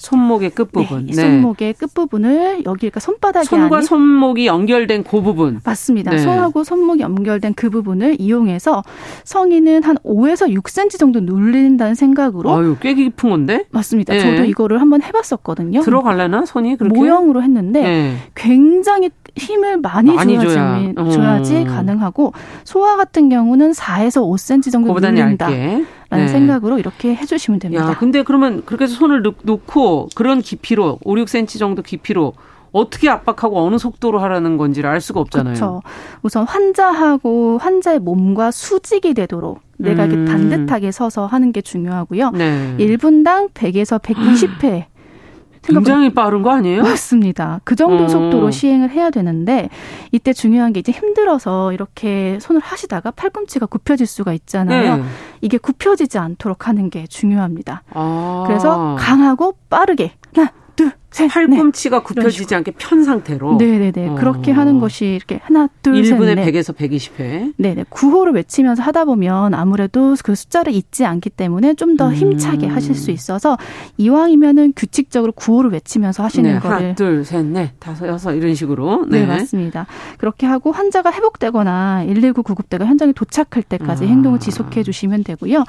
[0.00, 1.06] 손목의 끝부분.
[1.06, 1.22] 네, 네.
[1.22, 5.60] 손목의 끝부분을 여기 그러니까 손바닥이 손과 아닌 손목이 연결된 그 부분.
[5.62, 6.10] 맞습니다.
[6.12, 6.18] 네.
[6.18, 8.82] 손하고 손목이 연결된 그 부분을 이용해서
[9.24, 13.66] 성인은 한 5에서 6cm 정도 눌린다는 생각으로 아유, 꽤 깊은 건데?
[13.70, 14.14] 맞습니다.
[14.14, 14.20] 네.
[14.20, 15.82] 저도 이거를 한번 해 봤었거든요.
[15.82, 16.46] 들어갈래나?
[16.46, 18.16] 손이 그렇게 모형으로 했는데 네.
[18.34, 19.10] 굉장히
[19.40, 21.10] 힘을 많이, 많이 줘야지, 줘야.
[21.10, 21.64] 줘야지 어.
[21.64, 22.32] 가능하고
[22.64, 24.94] 소아 같은 경우는 4에서 5cm 정도.
[25.02, 25.84] 얇게.
[26.10, 26.28] 라는 네.
[26.28, 27.90] 생각으로 이렇게 해주시면 됩니다.
[27.90, 32.32] 야, 근데 그러면 그렇게 해서 손을 놓고 그런 깊이로 5, 6cm 정도 깊이로
[32.72, 35.54] 어떻게 압박하고 어느 속도로 하라는 건지를 알 수가 없잖아요.
[35.54, 35.82] 그렇죠.
[36.22, 40.10] 우선 환자하고 환자의 몸과 수직이 되도록 내가 음.
[40.10, 42.30] 이렇게 반듯하게 서서 하는 게 중요하고요.
[42.30, 42.76] 네.
[42.78, 44.84] 1분당 100에서 120회
[45.62, 46.82] 굉장히 빠른 거 아니에요?
[46.82, 47.60] 맞습니다.
[47.64, 48.08] 그 정도 어.
[48.08, 49.68] 속도로 시행을 해야 되는데
[50.12, 54.96] 이때 중요한 게 이제 힘들어서 이렇게 손을 하시다가 팔꿈치가 굽혀질 수가 있잖아요.
[54.96, 55.02] 네.
[55.40, 57.82] 이게 굽혀지지 않도록 하는 게 중요합니다.
[57.92, 58.44] 아.
[58.46, 62.04] 그래서 강하고 빠르게 하나 둘, 셋, 팔꿈치가 네.
[62.04, 63.56] 굽혀지지 않게 편 상태로.
[63.56, 64.08] 네네네.
[64.08, 64.14] 어.
[64.14, 67.54] 그렇게 하는 것이 이렇게 하나, 둘, 1분에 셋, 100에서 120회.
[67.56, 67.84] 네네.
[67.88, 72.74] 구호를 외치면서 하다 보면 아무래도 그 숫자를 잊지 않기 때문에 좀 더 힘차게 음.
[72.74, 73.58] 하실 수 있어서
[73.98, 76.76] 이왕이면은 규칙적으로 구호를 외치면서 하시는 네, 거를.
[76.76, 79.06] 하나, 둘, 셋, 넷, 다섯, 여섯 이런 식으로.
[79.08, 79.20] 네.
[79.20, 79.86] 네 맞습니다.
[80.18, 84.06] 그렇게 하고 환자가 회복되거나 119 구급대가 현장에 도착할 때까지 아.
[84.06, 85.64] 행동을 지속해 주시면 되고요.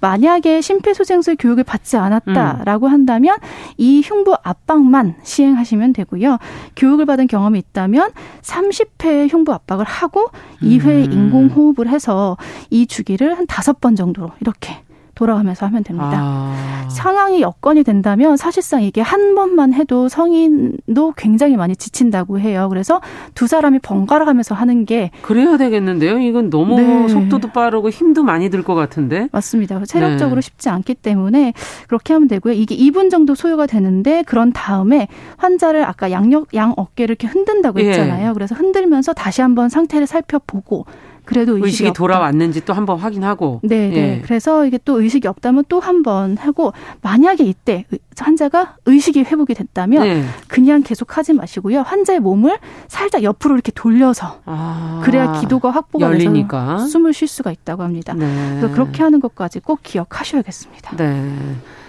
[0.00, 2.92] 만약에 심폐소생술 교육을 받지 않았다라고 음.
[2.92, 3.36] 한다면
[3.76, 6.38] 이 흉부 압박 만 시행하시면 되고요.
[6.76, 8.10] 교육을 받은 경험이 있다면
[8.42, 10.30] 30회 흉부 압박을 하고
[10.62, 11.12] 2회 음.
[11.12, 12.36] 인공호흡을 해서
[12.70, 14.82] 이 주기를 한 다섯 번 정도로 이렇게
[15.20, 16.12] 돌아가면서 하면 됩니다.
[16.14, 16.86] 아.
[16.88, 22.68] 상황이 여건이 된다면 사실상 이게 한 번만 해도 성인도 굉장히 많이 지친다고 해요.
[22.70, 23.00] 그래서
[23.34, 26.18] 두 사람이 번갈아 가면서 하는 게 그래야 되겠는데요.
[26.18, 27.08] 이건 너무 네.
[27.08, 29.28] 속도도 빠르고 힘도 많이 들 것 같은데.
[29.32, 29.82] 맞습니다.
[29.86, 30.44] 체력적으로 네.
[30.44, 31.54] 쉽지 않기 때문에
[31.88, 32.52] 그렇게 하면 되고요.
[32.52, 35.08] 이게 2분 정도 소요가 되는데 그런 다음에
[35.38, 37.88] 환자를 아까 양력 양 어깨를 이렇게 흔든다고 예.
[37.88, 38.28] 했잖아요.
[38.30, 38.32] 예.
[38.32, 40.84] 그래서 흔들면서 다시 한번 상태를 살펴보고
[41.30, 43.60] 그래도 의식이, 의식이 돌아왔는지 또 한번 확인하고.
[43.62, 43.96] 네, 네.
[43.96, 44.20] 예.
[44.22, 46.72] 그래서 이게 또 의식이 없다면 또 한 번 하고
[47.02, 47.84] 만약에 이때
[48.18, 50.24] 환자가 의식이 회복이 됐다면 네.
[50.48, 51.80] 그냥 계속 하지 마시고요.
[51.82, 52.58] 환자의 몸을
[52.88, 56.76] 살짝 옆으로 이렇게 돌려서 아, 그래야 기도가 확보가 열리니까.
[56.78, 58.12] 돼서 숨을 쉴 수가 있다고 합니다.
[58.14, 58.26] 네.
[58.58, 60.96] 그래서 그렇게 하는 것까지 꼭 기억하셔야겠습니다.
[60.96, 61.32] 네.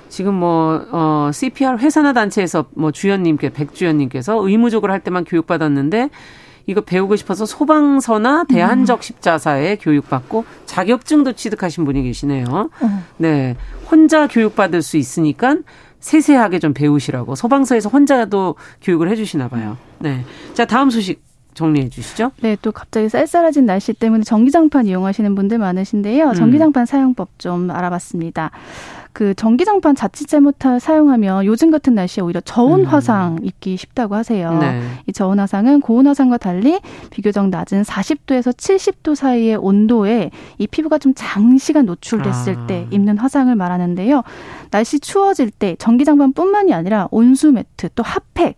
[0.10, 6.10] 지금 뭐, 어, CPR 회사나 단체에서 뭐 주연님께, 백주연님께서 의무적으로 할 때만 교육받았는데
[6.72, 9.02] 이거 배우고 싶어서 소방서나 대한적 음.
[9.02, 12.46] 십자사에 교육받고 자격증도 취득하신 분이 계시네요.
[12.50, 13.04] 어.
[13.18, 13.58] 네.
[13.92, 15.58] 혼자 교육받을 수 있으니까
[16.00, 19.78] 세세하게 좀 배우시라고 소방서에서 혼자도 교육을 해 주시나 봐요.
[20.00, 20.24] 네.
[20.54, 21.22] 자, 다음 소식
[21.54, 22.32] 정리해 주시죠.
[22.42, 26.30] 네, 또 갑자기 쌀쌀해진 날씨 때문에 전기장판 이용하시는 분들 많으신데요.
[26.30, 26.34] 음.
[26.34, 26.86] 전기장판 음.
[26.86, 28.52] 사용법 좀 알아봤습니다.
[29.14, 32.86] 그 전기장판 자칫 잘못 사용하면 요즘 같은 날씨에 오히려 저온 음.
[32.86, 34.58] 화상 입기 쉽다고 하세요.
[34.60, 34.82] 네.
[35.08, 41.14] 이 저온 화상은 고온 화상과 달리 비교적 낮은 40도에서 70도 사이의 온도에 이 피부가 좀
[41.16, 42.68] 장시간 노출됐을 아.
[42.68, 44.24] 때 입는 화상을 말하는데요.
[44.70, 48.56] 날씨 추워질 때 전기장판뿐만이 아니라 온수 매트 또 핫팩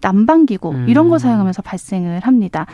[0.00, 0.88] 난방기구 음.
[0.88, 2.66] 이런 거 사용하면서 발생을 합니다.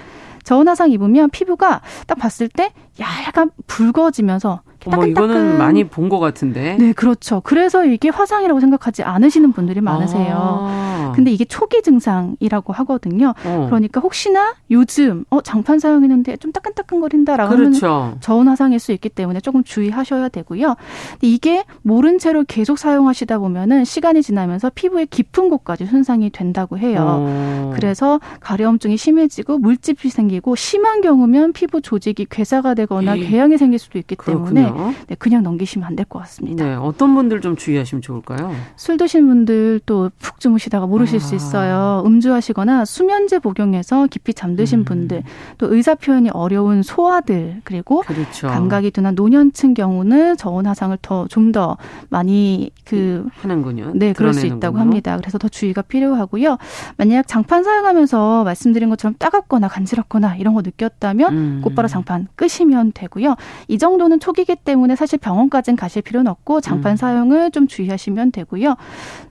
[0.43, 6.77] 저온 화상 입으면 피부가 딱 봤을 때 약간 붉어지면서 뭐 이거는 많이 본 것 같은데.
[6.79, 7.41] 네, 그렇죠.
[7.45, 10.35] 그래서 이게 화상이라고 생각하지 않으시는 분들이 많으세요.
[10.37, 11.13] 아.
[11.15, 13.35] 근데 이게 초기 증상이라고 하거든요.
[13.45, 13.67] 어.
[13.69, 17.87] 그러니까 혹시나 요즘 어 장판 사용했는데 좀 따끈따끈거린다라고 그렇죠.
[17.87, 20.75] 하면 저온 화상일 수 있기 때문에 조금 주의하셔야 되고요.
[21.21, 27.05] 이게 모른 채로 계속 사용하시다 보면은 시간이 지나면서 피부의 깊은 곳까지 손상이 된다고 해요.
[27.07, 27.73] 어.
[27.75, 33.27] 그래서 가려움증이 심해지고 물집이 생기고 심한 경우면 피부 조직이 괴사가 되거나 예.
[33.27, 34.70] 궤양이 생길 수도 있기 때문에
[35.09, 36.65] 네, 그냥 넘기시면 안 될 것 같습니다.
[36.65, 38.53] 네, 어떤 분들 좀 주의하시면 좋을까요?
[38.77, 41.21] 술 드신 분들 또 푹 주무시다가 모르실 아.
[41.21, 42.03] 수 있어요.
[42.07, 44.85] 음주하시거나 수면제 복용해서 깊이 잠드신 음.
[44.85, 45.23] 분들,
[45.59, 48.49] 또 의사 표현이 어려운 소아들, 그리고 그렇죠.
[48.49, 51.77] 감각이 둔한 노년층 경우는 저온 화상을 더 좀 더
[52.11, 53.93] 많이 그 하는군요.
[53.95, 55.17] 네, 그럴 수 있다고 합니다.
[55.17, 56.59] 그래서 더 주의가 필요하고요.
[56.97, 61.61] 만약 장판 사용하면서 말씀드린 것처럼 따갑거나 간지럽거나 이런 거 느꼈다면 음.
[61.65, 63.37] 곧바로 장판 끄시면 되고요.
[63.69, 66.97] 이 정도는 초기기 때문에 사실 병원까지는 가실 필요는 없고 장판 음.
[66.97, 68.77] 사용을 좀 주의하시면 되고요.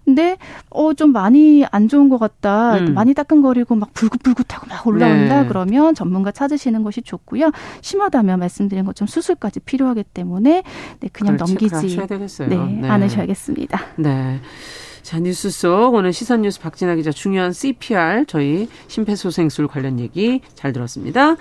[0.05, 0.37] 근데
[0.69, 2.75] 어 좀 많이 안 좋은 것 같다.
[2.77, 2.93] 음.
[2.93, 5.43] 많이 따끔거리고 막 불긋불긋하고 막 올라온다.
[5.43, 5.47] 네.
[5.47, 7.51] 그러면 전문가 찾으시는 것이 좋고요.
[7.81, 10.63] 심하다면 말씀드린 것처럼 수술까지 필요하기 때문에
[10.99, 11.97] 네, 그냥 넘기지
[12.49, 12.89] 네, 네.
[12.89, 13.79] 않으셔야겠습니다.
[13.97, 14.41] 네.
[15.03, 20.73] 자, 뉴스 속 오늘 시선 뉴스 박진아 기자 중요한 CPR 저희 심폐소생술 관련 얘기 잘
[20.73, 21.35] 들었습니다.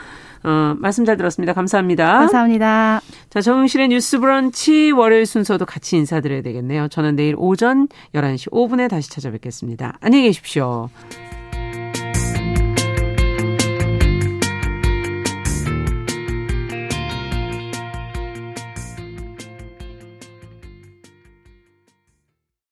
[0.45, 1.53] 어, 말씀 잘 들었습니다.
[1.53, 2.19] 감사합니다.
[2.19, 3.01] 감사합니다.
[3.31, 6.89] 자, 정용실의 뉴스 브런치 월요일 순서도 같이 인사드려야 되겠네요.
[6.89, 9.99] 저는 내일 오전 11시 5분에 다시 찾아뵙겠습니다.
[10.01, 10.89] 안녕히 계십시오.